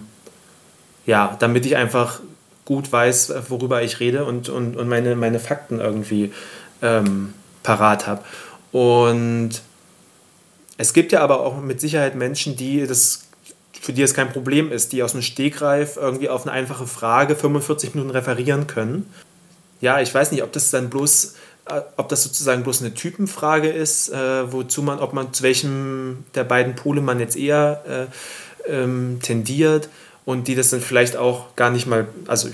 [1.06, 2.20] ja, damit ich einfach
[2.66, 6.32] gut weiß, worüber ich rede und, und, und meine, meine Fakten irgendwie
[6.82, 7.34] ähm,
[7.64, 8.24] parat habe.
[8.72, 9.62] Und
[10.78, 13.29] es gibt ja aber auch mit Sicherheit Menschen, die das
[13.82, 17.36] für die es kein Problem ist, die aus dem Stegreif irgendwie auf eine einfache Frage
[17.36, 19.12] 45 Minuten referieren können.
[19.82, 23.70] Ja, ich weiß nicht, ob das dann bloß, äh, ob das sozusagen bloß eine Typenfrage
[23.70, 28.10] ist, äh, wozu man, ob man zu welchem der beiden Pole man jetzt eher
[28.68, 29.90] äh, ähm, tendiert
[30.26, 32.50] und die das dann vielleicht auch gar nicht mal, also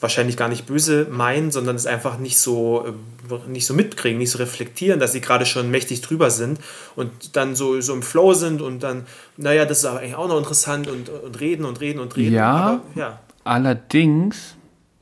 [0.00, 4.30] wahrscheinlich gar nicht böse meinen, sondern es einfach nicht so, äh, nicht so mitkriegen, nicht
[4.30, 6.58] so reflektieren, dass sie gerade schon mächtig drüber sind
[6.96, 10.28] und dann so, so im Flow sind und dann, naja, das ist aber eigentlich auch
[10.28, 12.34] noch interessant und, und reden und reden und reden.
[12.34, 13.20] Ja, aber, ja.
[13.44, 14.56] allerdings,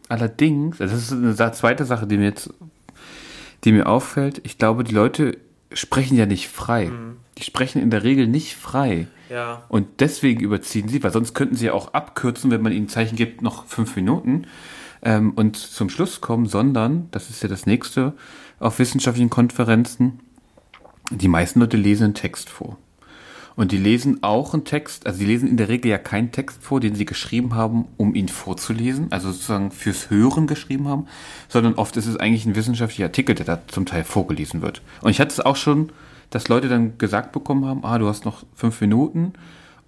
[0.08, 2.50] allerdings, das ist eine zweite Sache, die mir jetzt,
[3.64, 4.40] die mir auffällt.
[4.44, 5.38] Ich glaube, die Leute
[5.72, 6.86] sprechen ja nicht frei.
[6.86, 7.16] Mhm.
[7.38, 9.06] Die sprechen in der Regel nicht frei.
[9.30, 9.62] Ja.
[9.68, 13.14] Und deswegen überziehen sie, weil sonst könnten sie ja auch abkürzen, wenn man ihnen Zeichen
[13.14, 14.46] gibt, noch fünf Minuten
[15.02, 18.14] ähm, und zum Schluss kommen, sondern, das ist ja das nächste,
[18.58, 20.20] auf wissenschaftlichen Konferenzen,
[21.10, 22.76] die meisten Leute lesen einen Text vor.
[23.56, 26.62] Und die lesen auch einen Text, also die lesen in der Regel ja keinen Text
[26.62, 31.08] vor, den sie geschrieben haben, um ihn vorzulesen, also sozusagen fürs Hören geschrieben haben,
[31.48, 34.80] sondern oft ist es eigentlich ein wissenschaftlicher Artikel, der da zum Teil vorgelesen wird.
[35.00, 35.90] Und ich hatte es auch schon,
[36.30, 39.32] dass Leute dann gesagt bekommen haben, ah, du hast noch fünf Minuten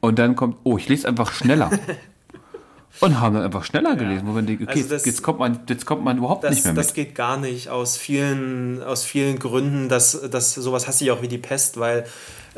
[0.00, 1.70] und dann kommt, oh, ich lese einfach schneller.
[2.98, 5.60] Und haben dann einfach schneller gelesen, wo man denkt, okay, Also das- jetzt, kommt man,
[5.68, 6.84] jetzt kommt man überhaupt Das, nicht mehr mit.
[6.84, 9.88] das geht gar nicht aus vielen, aus vielen Gründen.
[9.88, 12.04] dass dass sowas hasse ich auch wie die Pest, weil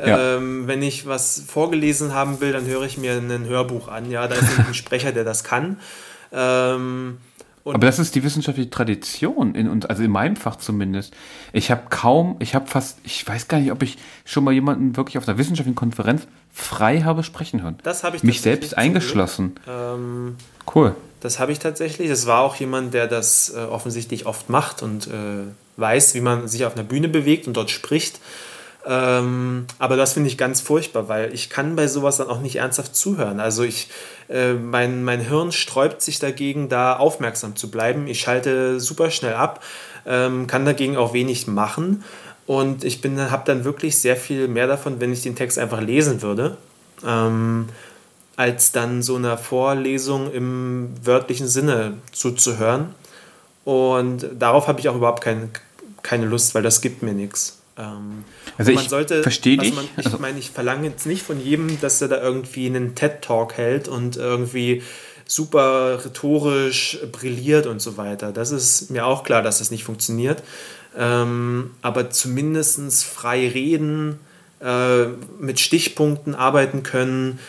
[0.03, 0.37] Ja.
[0.37, 4.09] ähm, wenn ich was vorgelesen haben will, dann höre ich mir ein Hörbuch an.
[4.09, 5.77] Ja, da ist ein Sprecher, der das kann.
[6.31, 7.19] Ähm,
[7.63, 11.13] und Aber das ist die wissenschaftliche Tradition, in, uns, also in meinem Fach zumindest.
[11.53, 14.97] Ich habe kaum, ich habe fast, ich weiß gar nicht, ob ich schon mal jemanden
[14.97, 17.77] wirklich auf einer wissenschaftlichen Konferenz frei habe sprechen hören.
[17.83, 19.55] das habe ich Mich selbst eingeschlossen.
[19.67, 20.35] Ähm,
[20.73, 20.95] Cool.
[21.21, 22.09] Das habe ich tatsächlich.
[22.09, 25.45] Das war auch jemand, der das äh, offensichtlich oft macht und äh,
[25.77, 28.19] weiß, wie man sich auf einer Bühne bewegt und dort spricht.
[28.85, 32.57] Ähm, aber das finde ich ganz furchtbar, weil ich kann bei sowas dann auch nicht
[32.57, 33.39] ernsthaft zuhören.
[33.39, 33.89] Also ich,
[34.29, 38.07] äh, mein, mein Hirn sträubt sich dagegen, da aufmerksam zu bleiben.
[38.07, 39.63] Ich schalte super schnell ab,
[40.05, 42.03] ähm, kann dagegen auch wenig machen.
[42.45, 46.21] Und ich habe dann wirklich sehr viel mehr davon, wenn ich den Text einfach lesen
[46.21, 46.57] würde.
[47.05, 47.69] Ähm,
[48.35, 52.95] als dann so einer Vorlesung im wörtlichen Sinne zuzuhören.
[53.63, 55.51] Und darauf habe ich auch überhaupt kein,
[56.01, 57.62] keine Lust, weil das gibt mir nichts.
[57.77, 58.23] Ähm,
[58.57, 58.87] Also und ich
[59.23, 59.73] verstehe dich.
[59.73, 62.95] Man, ich Also- meine, ich verlange jetzt nicht von jedem, dass er da irgendwie einen
[62.95, 64.83] TED-Talk hält und irgendwie
[65.25, 68.31] super rhetorisch brilliert und so weiter.
[68.31, 70.43] Das ist mir auch klar, dass das nicht funktioniert.
[70.95, 74.19] Ähm, aber zumindest frei reden,
[74.61, 75.05] äh,
[75.39, 77.39] mit Stichpunkten arbeiten können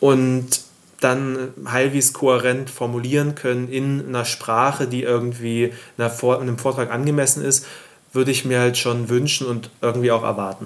[0.00, 0.60] und
[1.00, 7.44] dann halbwegs kohärent formulieren können in einer Sprache, die irgendwie einer Vor einem Vortrag angemessen
[7.44, 7.64] ist,
[8.12, 10.64] würde ich mir halt schon wünschen und irgendwie auch erwarten.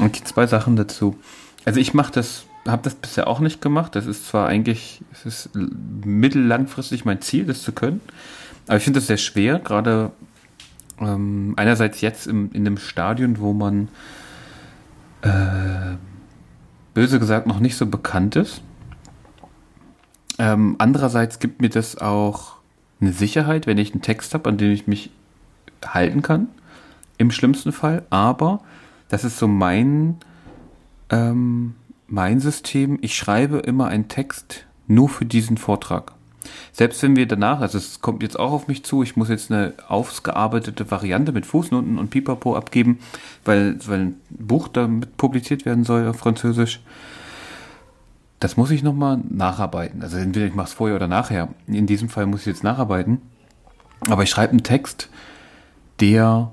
[0.00, 1.16] Okay, zwei Sachen dazu.
[1.64, 3.94] Also ich mache das, habe das bisher auch nicht gemacht.
[3.94, 8.00] Das ist zwar eigentlich, es ist mittellangfristig mein Ziel, das zu können.
[8.66, 10.12] Aber ich finde das sehr schwer, gerade
[11.00, 13.88] ähm, einerseits jetzt im, in einem Stadion, wo man
[15.22, 15.96] äh,
[16.94, 18.62] böse gesagt noch nicht so bekannt ist.
[20.38, 22.56] Ähm, andererseits gibt mir das auch
[23.00, 25.10] eine Sicherheit, wenn ich einen Text habe, an dem ich mich
[25.94, 26.48] halten kann,
[27.18, 28.02] im schlimmsten Fall.
[28.10, 28.60] Aber
[29.08, 30.16] das ist so mein,
[31.10, 31.74] ähm,
[32.06, 32.98] mein System.
[33.00, 36.12] Ich schreibe immer einen Text nur für diesen Vortrag.
[36.72, 39.50] Selbst wenn wir danach, also es kommt jetzt auch auf mich zu, ich muss jetzt
[39.50, 42.98] eine ausgearbeitete Variante mit Fußnoten und Pipapo abgeben,
[43.44, 46.80] weil, weil ein Buch damit publiziert werden soll auf Französisch.
[48.38, 50.02] Das muss ich nochmal nacharbeiten.
[50.02, 51.48] Also entweder ich mache es vorher oder nachher.
[51.66, 53.22] In diesem Fall muss ich jetzt nacharbeiten.
[54.08, 55.08] Aber ich schreibe einen Text,
[56.00, 56.52] der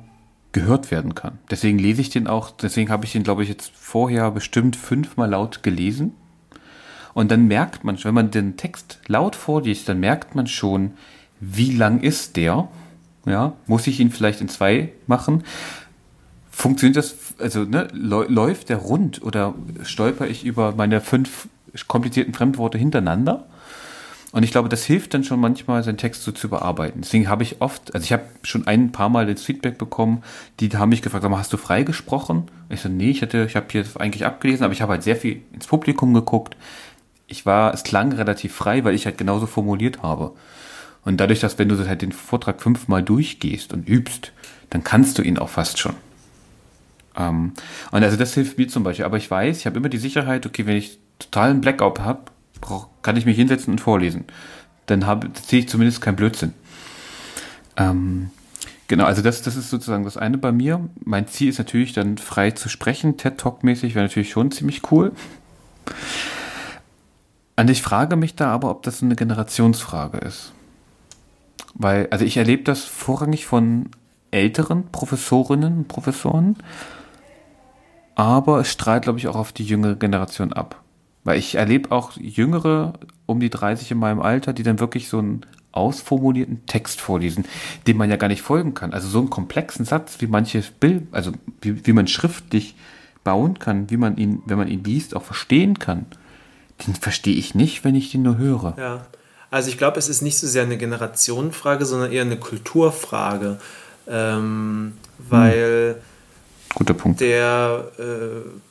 [0.51, 1.39] gehört werden kann.
[1.49, 5.29] Deswegen lese ich den auch, deswegen habe ich den, glaube ich, jetzt vorher bestimmt fünfmal
[5.29, 6.13] laut gelesen.
[7.13, 10.91] Und dann merkt man, wenn man den Text laut vorliest, dann merkt man schon,
[11.39, 12.69] wie lang ist der?
[13.25, 15.43] Ja, muss ich ihn vielleicht in zwei machen?
[16.51, 21.47] Funktioniert das, also ne, läu- läuft der rund oder stolper ich über meine fünf
[21.87, 23.47] komplizierten Fremdworte hintereinander?
[24.33, 27.01] Und ich glaube, das hilft dann schon manchmal, seinen Text so zu überarbeiten.
[27.01, 30.23] Deswegen habe ich oft, also ich habe schon ein paar Mal das Feedback bekommen,
[30.59, 32.47] die haben mich gefragt, sag mal, hast du frei gesprochen?
[32.69, 35.15] Ich so, nee, ich hatte, ich habe hier eigentlich abgelesen, aber ich habe halt sehr
[35.15, 36.57] viel ins Publikum geguckt.
[37.27, 40.31] Ich war, es klang relativ frei, weil ich halt genauso formuliert habe.
[41.05, 44.31] Und dadurch, dass wenn du halt den Vortrag fünfmal durchgehst und übst,
[44.71, 45.93] dann kannst du ihn auch fast schon.
[47.15, 47.53] Ähm,
[47.91, 49.05] und also das hilft mir zum Beispiel.
[49.05, 52.32] Aber ich weiß, ich habe immer die Sicherheit, okay, wenn ich totalen Blackout habe,
[53.01, 54.25] kann ich mich hinsetzen und vorlesen.
[54.85, 55.05] Dann
[55.45, 56.53] sehe ich zumindest keinen Blödsinn.
[57.77, 58.29] Ähm,
[58.87, 60.89] genau, also das, das ist sozusagen das eine bei mir.
[61.03, 63.17] Mein Ziel ist natürlich dann frei zu sprechen.
[63.17, 65.11] TED Talk-mäßig wäre natürlich schon ziemlich cool.
[67.55, 70.51] Und ich frage mich da aber, ob das eine Generationsfrage ist.
[71.75, 73.89] Weil, also ich erlebe das vorrangig von
[74.31, 76.57] älteren Professorinnen und Professoren,
[78.15, 80.82] aber es strahlt, glaube ich, auch auf die jüngere Generation ab.
[81.23, 82.93] Weil ich erlebe auch Jüngere
[83.25, 87.45] um die 30 in meinem Alter, die dann wirklich so einen ausformulierten Text vorlesen,
[87.87, 88.93] dem man ja gar nicht folgen kann.
[88.93, 92.75] Also so einen komplexen Satz, wie manches Bild, also wie, wie man schriftlich
[93.23, 96.05] bauen kann, wie man ihn, wenn man ihn liest, auch verstehen kann,
[96.85, 98.75] den verstehe ich nicht, wenn ich den nur höre.
[98.77, 99.05] Ja,
[99.49, 103.59] also ich glaube, es ist nicht so sehr eine Generationenfrage, sondern eher eine Kulturfrage,
[104.07, 106.01] ähm, weil
[106.75, 107.21] Guter Punkt.
[107.21, 108.03] der äh,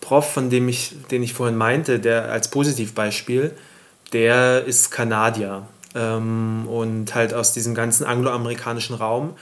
[0.00, 3.53] Prof, von dem ich, den ich vorhin meinte, der als Positivbeispiel,
[4.12, 9.34] der ist Kanadier ähm, und halt aus diesem ganzen angloamerikanischen Raum,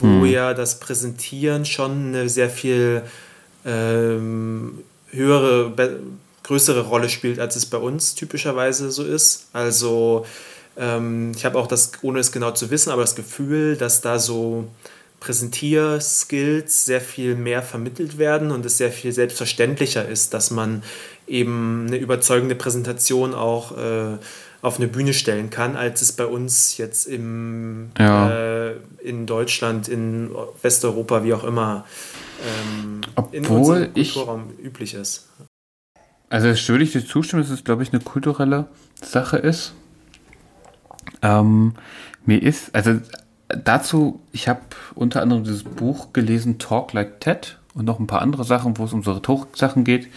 [0.00, 3.02] wo ja das Präsentieren schon eine sehr viel
[3.64, 4.78] ähm,
[5.10, 5.72] höhere,
[6.44, 9.48] größere Rolle spielt, als es bei uns typischerweise so ist.
[9.52, 10.24] Also
[10.76, 14.18] ähm, ich habe auch das, ohne es genau zu wissen, aber das Gefühl, dass da
[14.18, 14.68] so
[15.20, 20.82] Präsentierskills sehr viel mehr vermittelt werden und es sehr viel selbstverständlicher ist, dass man
[21.26, 24.18] eben eine überzeugende Präsentation auch äh,
[24.62, 28.30] auf eine Bühne stellen kann, als es bei uns jetzt im, Ja.
[28.70, 30.30] äh, in Deutschland, in
[30.62, 31.84] Westeuropa, wie auch immer,
[32.42, 33.00] ähm,
[33.32, 35.28] in Obwohl unserem ich- Kulturraum üblich ist.
[36.30, 38.66] Also das würde ich dir zustimmen, dass es, glaube ich, eine kulturelle
[39.02, 39.72] Sache ist.
[41.22, 41.74] Ähm,
[42.26, 43.00] mir ist, also
[43.48, 44.60] dazu, ich habe
[44.94, 48.84] unter anderem dieses Buch gelesen, Talk Like Ted und noch ein paar andere Sachen, wo
[48.84, 50.08] es um so Rhetorik-Sachen geht,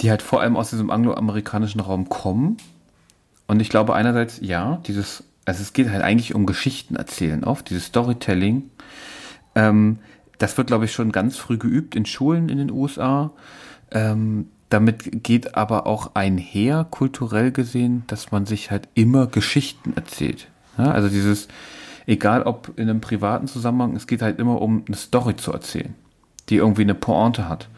[0.00, 2.58] die halt vor allem aus diesem angloamerikanischen Raum kommen.
[3.46, 7.70] Und ich glaube einerseits, ja, dieses, also es geht halt eigentlich um Geschichten erzählen oft,
[7.70, 8.70] dieses Storytelling.
[9.54, 9.98] Ähm,
[10.38, 13.30] das wird, glaube ich, schon ganz früh geübt in Schulen in den USA.
[13.90, 20.48] Ähm, damit geht aber auch einher, kulturell gesehen, dass man sich halt immer Geschichten erzählt.
[20.76, 21.48] Ja, also dieses,
[22.06, 25.94] egal ob in einem privaten Zusammenhang, es geht halt immer um eine Story zu erzählen,
[26.48, 27.68] die irgendwie eine Pointe hat.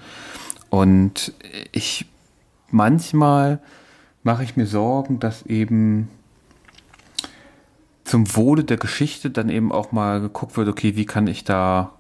[0.71, 1.33] Und
[1.73, 2.07] ich,
[2.71, 3.61] manchmal
[4.23, 6.09] mache ich mir Sorgen, dass eben
[8.05, 11.93] zum Wohle der Geschichte dann eben auch mal geguckt wird, okay, wie kann ich da,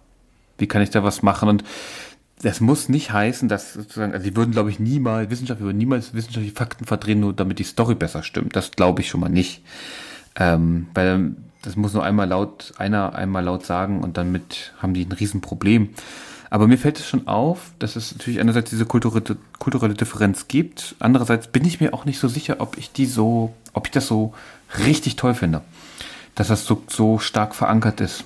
[0.59, 1.49] wie kann ich da was machen?
[1.49, 1.65] Und
[2.43, 6.15] das muss nicht heißen, dass sozusagen, also die würden, glaube ich, niemals, Wissenschaftler würden niemals
[6.15, 8.55] wissenschaftliche Fakten verdrehen, nur damit die Story besser stimmt.
[8.57, 9.63] Das glaube ich schon mal nicht.
[10.37, 11.35] Ähm, weil
[11.69, 15.91] das muss nur einmal laut, einer einmal laut sagen und damit haben die ein Riesenproblem.
[16.49, 20.97] Aber mir fällt es schon auf, dass es natürlich einerseits diese kulturelle, kulturelle Differenz gibt.
[20.99, 24.07] Andererseits bin ich mir auch nicht so sicher, ob ich die so, ob ich das
[24.07, 24.33] so
[24.83, 25.61] richtig toll finde.
[26.37, 28.25] Dass das so, so stark verankert ist.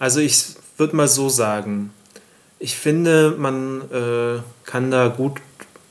[0.00, 1.92] Also ich würde mal so sagen,
[2.58, 5.40] ich finde, man äh, kann da gut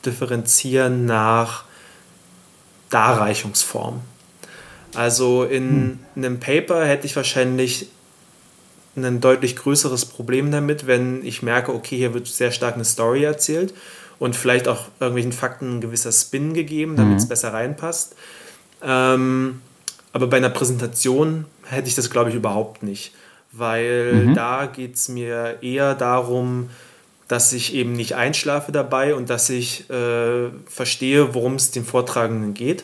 [0.04, 1.64] differenzieren nach
[2.90, 4.02] Darreichungsform.
[4.94, 7.88] Also in einem Paper hätte ich wahrscheinlich
[8.96, 13.22] ein deutlich größeres Problem damit, wenn ich merke, okay, hier wird sehr stark eine Story
[13.22, 13.72] erzählt
[14.18, 18.16] und vielleicht auch irgendwelchen Fakten ein gewisser Spin gegeben, damit es besser reinpasst.
[18.82, 19.60] Ähm,
[20.12, 23.12] aber bei einer Präsentation hätte ich das, glaube ich, überhaupt nicht,
[23.52, 26.68] weil da geht es mir eher darum,
[27.28, 32.54] dass ich eben nicht einschlafe dabei und dass ich äh, verstehe, worum es dem Vortragenden
[32.54, 32.82] geht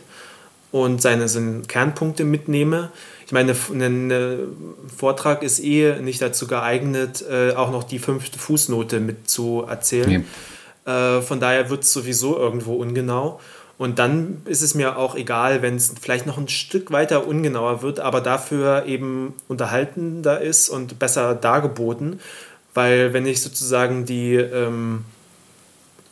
[0.73, 2.91] und seine, seine Kernpunkte mitnehme.
[3.27, 4.37] Ich meine, ein äh,
[4.97, 10.25] Vortrag ist eh nicht dazu geeignet, äh, auch noch die fünfte Fußnote mit zu erzählen.
[10.85, 13.41] Äh, von daher wird es sowieso irgendwo ungenau.
[13.79, 17.83] Und dann ist es mir auch egal, wenn es vielleicht noch ein Stück weiter ungenauer
[17.83, 22.21] wird, aber dafür eben unterhaltender ist und besser dargeboten.
[22.73, 25.05] Weil wenn ich sozusagen die ähm,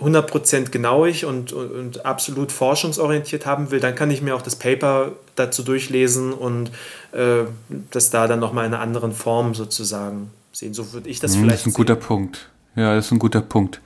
[0.04, 4.56] 100% genauig und, und, und absolut forschungsorientiert haben will, dann kann ich mir auch das
[4.56, 6.70] Paper dazu durchlesen und
[7.12, 7.44] äh,
[7.90, 10.74] das da dann nochmal in einer anderen Form sozusagen sehen.
[10.74, 11.76] So würde ich das Hm, vielleicht Das ist ein sehen.
[11.76, 12.48] guter Punkt.
[12.76, 13.80] Ja, das ist ein guter Punkt.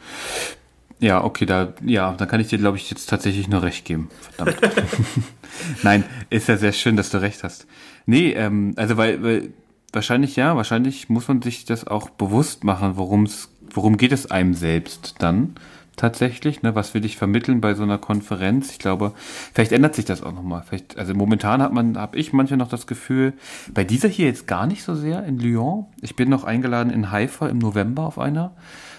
[1.01, 4.11] Ja, okay, da, ja, da kann ich dir, glaube ich, jetzt tatsächlich nur recht geben.
[4.37, 4.59] Verdammt.
[5.83, 7.67] Nein, ist ja sehr schön, dass du recht hast.
[8.07, 9.51] Nee, ähm, also weil, weil
[9.93, 14.55] wahrscheinlich ja, wahrscheinlich muss man sich das auch bewusst machen, worum's, worum geht es einem
[14.55, 15.55] selbst dann
[15.99, 16.75] tatsächlich, ne?
[16.75, 18.71] Was will ich vermitteln bei so einer Konferenz?
[18.71, 19.13] Ich glaube,
[19.53, 20.63] vielleicht ändert sich das auch nochmal.
[20.67, 23.35] Vielleicht, also momentan hat man, habe ich manchmal noch das Gefühl,
[23.73, 25.87] bei dieser hier jetzt gar nicht so sehr in Lyon.
[26.01, 28.53] Ich bin noch eingeladen in Haifa im November auf einer,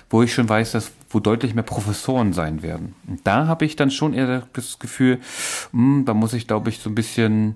[0.09, 2.93] wo ich schon weiß, dass wo deutlich mehr Professoren sein werden.
[3.07, 5.19] Und da habe ich dann schon eher das Gefühl,
[5.71, 7.55] hm, da muss ich, glaube ich, so ein bisschen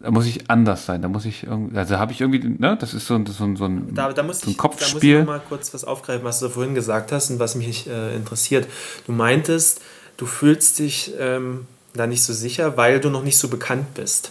[0.00, 1.02] da muss ich anders sein.
[1.02, 3.56] Da muss ich irgendwie, also habe ich irgendwie, ne, das ist so, ein- so, ein-
[3.56, 5.24] so ein, Da, da, muss so ein ich, da muss ich Kopfspiel.
[5.24, 8.66] mal kurz was aufgreifen, was du vorhin gesagt hast und was mich äh, interessiert.
[9.06, 9.80] Du meintest,
[10.16, 14.30] du fühlst dich ähm, da nicht so sicher, weil du noch nicht so bekannt bist.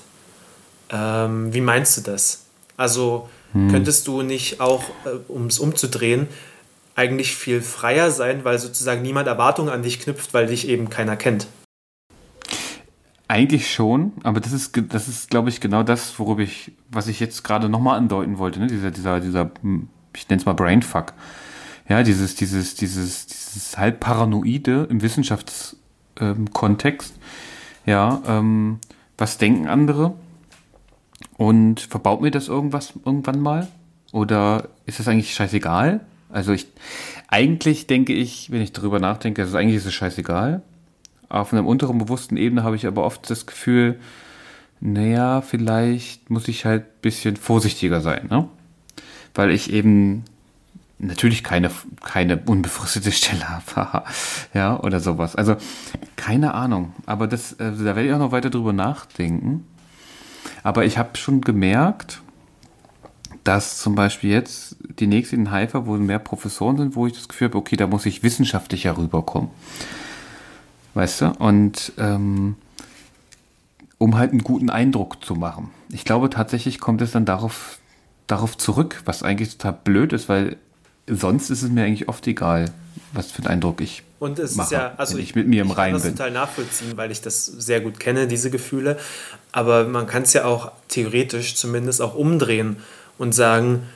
[0.92, 2.44] Ähm, wie meinst du das?
[2.78, 3.70] Also Hm.
[3.72, 6.28] könntest du nicht auch, äh, um es umzudrehen,
[6.96, 11.16] eigentlich viel freier sein, weil sozusagen niemand Erwartungen an dich knüpft, weil dich eben keiner
[11.16, 11.48] kennt?
[13.30, 17.20] Eigentlich schon, aber das ist, das ist, glaube ich, genau das, worüber ich, was ich
[17.20, 18.66] jetzt gerade nochmal andeuten wollte, ne?
[18.66, 21.14] Dieser, dieser, dieser, hm, ich nenne es mal Brainfuck.
[21.88, 27.14] Ja, dieses, dieses, dieses, dieses halb Paranoide im Wissenschaftskontext.
[27.16, 27.22] Ähm,
[27.86, 28.80] ja, ähm,
[29.16, 30.16] was denken andere?
[31.38, 33.68] Und verbaut mir das irgendwas irgendwann mal?
[34.12, 36.00] Oder ist das eigentlich scheißegal?
[36.30, 36.66] Also ich,
[37.28, 40.64] eigentlich denke ich, wenn ich darüber nachdenke, also eigentlich ist es scheißegal.
[41.30, 44.00] Auf einer unteren bewussten Ebene habe ich aber oft das Gefühl,
[44.82, 48.48] naja, vielleicht muss ich halt ein bisschen vorsichtiger sein, ne?
[49.36, 50.24] Weil ich eben
[50.98, 51.72] natürlich keine,
[52.04, 54.04] keine unbefristete Stelle habe,
[54.54, 55.36] ja, oder sowas.
[55.36, 55.56] Also,
[56.16, 56.94] keine Ahnung.
[57.06, 59.66] Aber das, also da werde ich auch noch weiter drüber nachdenken.
[60.64, 62.22] Aber ich habe schon gemerkt,
[63.44, 67.28] dass zum Beispiel jetzt die nächste in Haifa, wo mehr Professoren sind, wo ich das
[67.28, 69.50] Gefühl habe, okay, da muss ich wissenschaftlicher rüberkommen.
[70.94, 71.32] Weißt du?
[71.40, 72.56] Und ähm,
[73.98, 75.72] um halt einen guten Eindruck zu machen.
[75.90, 77.78] Ich glaube tatsächlich kommt es dann darauf,
[78.28, 80.58] darauf zurück, was eigentlich total blöd ist, weil
[81.08, 82.72] sonst ist es mir eigentlich oft egal,
[83.14, 85.62] was für einen Eindruck ich und es mache, ist ja, also wenn ich, mit mir
[85.62, 86.18] im ich Reinen kann das bin.
[86.18, 88.98] total nachvollziehen, weil ich das sehr gut kenne, diese Gefühle.
[89.52, 92.78] Aber man kann es ja auch theoretisch zumindest auch umdrehen
[93.18, 93.88] und sagen,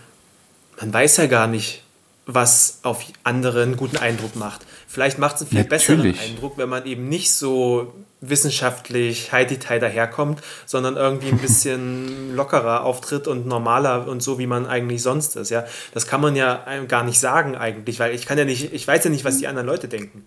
[0.79, 1.83] man weiß ja gar nicht,
[2.25, 4.65] was auf andere einen guten Eindruck macht.
[4.93, 6.21] Vielleicht macht es einen viel besseren Natürlich.
[6.21, 13.27] Eindruck, wenn man eben nicht so wissenschaftlich Heidi-Tai daherkommt, sondern irgendwie ein bisschen lockerer auftritt
[13.27, 15.49] und normaler und so, wie man eigentlich sonst ist.
[15.49, 15.65] Ja?
[15.95, 19.03] Das kann man ja gar nicht sagen eigentlich, weil ich kann ja nicht, ich weiß
[19.03, 20.25] ja nicht, was die anderen Leute denken.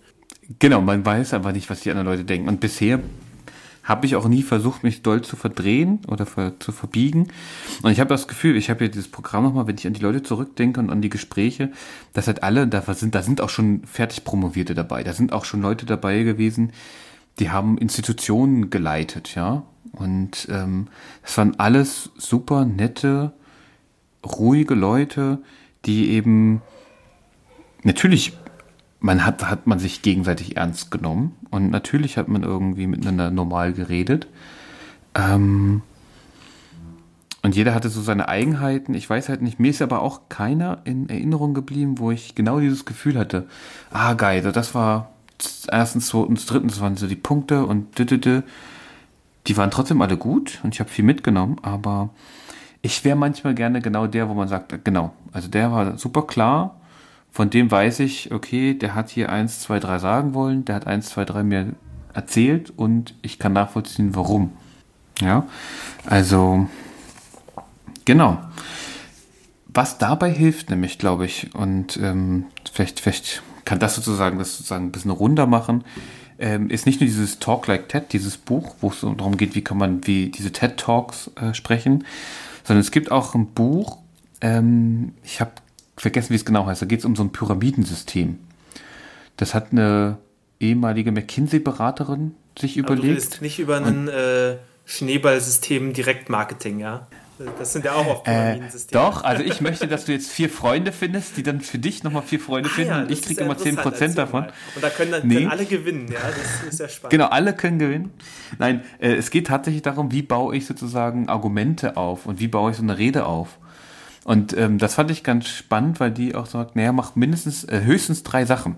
[0.58, 2.48] Genau, man weiß aber nicht, was die anderen Leute denken.
[2.48, 2.98] Und bisher
[3.86, 7.28] habe ich auch nie versucht, mich doll zu verdrehen oder ver zu verbiegen.
[7.82, 10.02] Und ich habe das Gefühl, ich habe ja dieses Programm nochmal, wenn ich an die
[10.02, 11.70] Leute zurückdenke und an die Gespräche,
[12.12, 15.04] dass halt alle, da sind, da sind auch schon fertig Promovierte dabei.
[15.04, 16.72] Da sind auch schon Leute dabei gewesen,
[17.38, 19.62] die haben Institutionen geleitet, ja.
[19.92, 20.88] Und ähm,
[21.22, 23.32] das waren alles super nette,
[24.24, 25.38] ruhige Leute,
[25.84, 26.60] die eben
[27.84, 28.32] natürlich
[29.06, 33.72] man hat, hat man sich gegenseitig ernst genommen und natürlich hat man irgendwie miteinander normal
[33.72, 34.26] geredet.
[35.14, 35.82] Ähm,
[37.42, 38.94] und jeder hatte so seine Eigenheiten.
[38.94, 42.58] Ich weiß halt nicht, mir ist aber auch keiner in Erinnerung geblieben, wo ich genau
[42.58, 43.46] dieses Gefühl hatte.
[43.92, 45.10] Ah, geil, das war
[45.70, 48.42] erstens, zweitens, drittens waren so die Punkte und düdüdü.
[49.46, 52.10] die waren trotzdem alle gut und ich habe viel mitgenommen, aber
[52.82, 56.80] ich wäre manchmal gerne genau der, wo man sagt, genau, also der war super klar,
[57.36, 60.86] von dem weiß ich, okay, der hat hier eins, zwei, drei sagen wollen, der hat
[60.86, 61.74] eins, zwei, drei mir
[62.14, 64.52] erzählt und ich kann nachvollziehen, warum.
[65.20, 65.46] Ja,
[66.06, 66.66] also
[68.06, 68.38] genau.
[69.66, 74.86] Was dabei hilft, nämlich, glaube ich, und ähm, vielleicht, vielleicht kann das sozusagen das sozusagen
[74.86, 75.84] ein bisschen runder machen,
[76.38, 79.62] ähm, ist nicht nur dieses Talk Like TED, dieses Buch, wo es darum geht, wie
[79.62, 82.06] kann man wie diese TED Talks äh, sprechen,
[82.64, 83.98] sondern es gibt auch ein Buch,
[84.40, 85.52] ähm, ich habe
[85.96, 88.38] vergessen, wie es genau heißt, da geht es um so ein Pyramidensystem.
[89.36, 90.18] Das hat eine
[90.60, 93.14] ehemalige McKinsey-Beraterin sich Aber du überlegt.
[93.16, 97.06] willst nicht über ein äh, Schneeballsystem Direktmarketing, ja?
[97.58, 99.02] Das sind ja auch oft Äh, Pyramidensysteme.
[99.04, 102.22] doch, also ich möchte, dass du jetzt vier Freunde findest, die dann für dich nochmal
[102.22, 102.90] vier Freunde Ah finden.
[102.90, 103.92] ja, ich kriege immer 10% interessant.
[104.00, 104.40] Erzähl davon.
[104.44, 104.52] mal.
[104.74, 105.34] Und da können dann Nee.
[105.34, 106.18] können alle gewinnen, ja?
[106.64, 107.10] Das ist ja spannend.
[107.10, 108.10] Genau, alle können gewinnen.
[108.58, 112.70] Nein, äh, es geht tatsächlich darum, wie baue ich sozusagen Argumente auf und wie baue
[112.70, 113.58] ich so eine Rede auf.
[114.26, 117.82] Und ähm, das fand ich ganz spannend, weil die auch sagt, naja, mach mindestens, äh,
[117.84, 118.74] höchstens drei Sachen.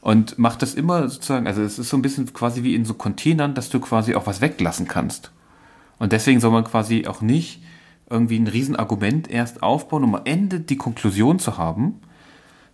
[0.00, 2.94] Und mach das immer sozusagen, also es ist so ein bisschen quasi wie in so
[2.94, 5.32] Containern, dass du quasi auch was weglassen kannst.
[5.98, 7.62] Und deswegen soll man quasi auch nicht
[8.08, 12.00] irgendwie ein Riesenargument erst aufbauen, um am Ende die Konklusion zu haben,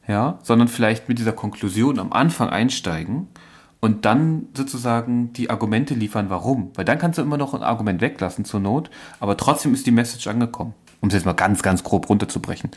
[0.07, 3.26] ja, sondern vielleicht mit dieser Konklusion am Anfang einsteigen
[3.80, 6.70] und dann sozusagen die Argumente liefern, warum.
[6.76, 9.91] Weil dann kannst du immer noch ein Argument weglassen zur Not, aber trotzdem ist die
[9.91, 12.70] Message angekommen, um es jetzt mal ganz, ganz grob runterzubrechen.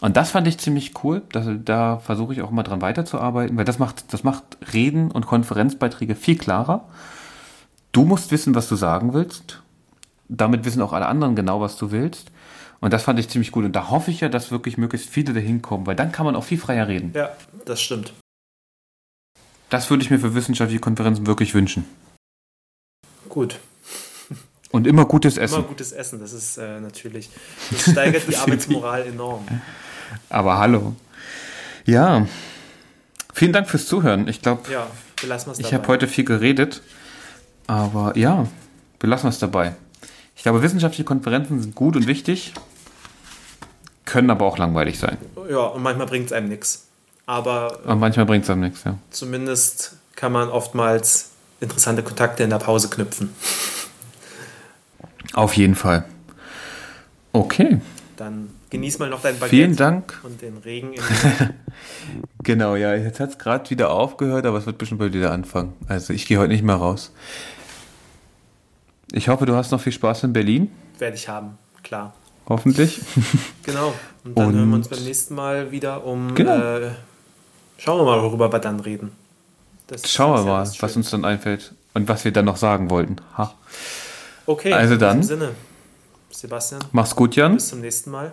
[0.00, 1.22] Und das fand ich ziemlich cool.
[1.32, 5.26] Da, da versuche ich auch mal dran weiterzuarbeiten, weil das macht, das macht Reden und
[5.26, 6.88] Konferenzbeiträge viel klarer.
[7.92, 9.62] Du musst wissen, was du sagen willst.
[10.28, 12.30] Damit wissen auch alle anderen genau, was du willst.
[12.80, 13.64] Und das fand ich ziemlich gut.
[13.64, 16.36] Und da hoffe ich ja, dass wirklich möglichst viele dahin kommen, weil dann kann man
[16.36, 17.12] auch viel freier reden.
[17.14, 17.30] Ja,
[17.64, 18.12] das stimmt.
[19.70, 21.84] Das würde ich mir für wissenschaftliche Konferenzen wirklich wünschen.
[23.28, 23.58] Gut.
[24.76, 25.54] Und immer gutes Essen.
[25.60, 27.30] Immer gutes Essen, das ist äh, natürlich,
[27.70, 29.46] das steigert die Arbeitsmoral enorm.
[30.28, 30.94] Aber hallo.
[31.86, 32.26] Ja.
[33.32, 34.28] Vielen Dank fürs Zuhören.
[34.28, 34.86] Ich glaube, Ja,
[35.56, 36.82] ich habe heute viel geredet.
[37.66, 38.46] Aber ja,
[38.98, 39.74] belassen wir es dabei.
[40.36, 42.52] Ich glaube, wissenschaftliche Konferenzen sind gut und wichtig,
[44.04, 45.16] können aber auch langweilig sein.
[45.48, 46.86] Ja, und manchmal bringt es einem nichts.
[47.24, 48.98] Aber äh, Und manchmal bringt es einem nichts, ja.
[49.10, 53.30] zumindest kann man oftmals interessante Kontakte in der Pause knüpfen.
[55.34, 56.04] Auf jeden Fall.
[57.32, 57.80] Okay.
[58.16, 60.20] Dann genieß mal noch dein Baguette Vielen Dank.
[60.22, 60.92] und den Regen
[62.42, 65.74] Genau, ja, jetzt hat es gerade wieder aufgehört, aber es wird bestimmt bald wieder anfangen.
[65.88, 67.12] Also ich gehe heute nicht mehr raus.
[69.12, 70.70] Ich hoffe, du hast noch viel Spaß in Berlin.
[70.98, 72.14] werde ich haben, klar.
[72.48, 73.00] Hoffentlich.
[73.64, 73.92] Genau.
[74.24, 76.34] Und dann Und- hören wir uns beim nächsten Mal wieder um.
[76.36, 76.56] Genau.
[76.56, 76.90] Äh,
[77.78, 79.10] schauen wir mal, worüber wir dann reden.
[79.88, 82.88] Das Schauen wir mal, was was uns dann einfällt und was wir dann noch sagen
[82.90, 83.16] wollten.
[83.36, 83.52] Ha.
[84.46, 85.20] Okay, Also in dann.
[85.20, 85.52] diesem Sinne.
[86.30, 87.54] Sebastian, Mach's gut, Jan.
[87.54, 88.32] bis zum nächsten Mal.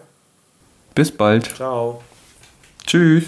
[0.94, 1.56] Bis bald.
[1.56, 2.02] Ciao.
[2.86, 3.26] Tschüss.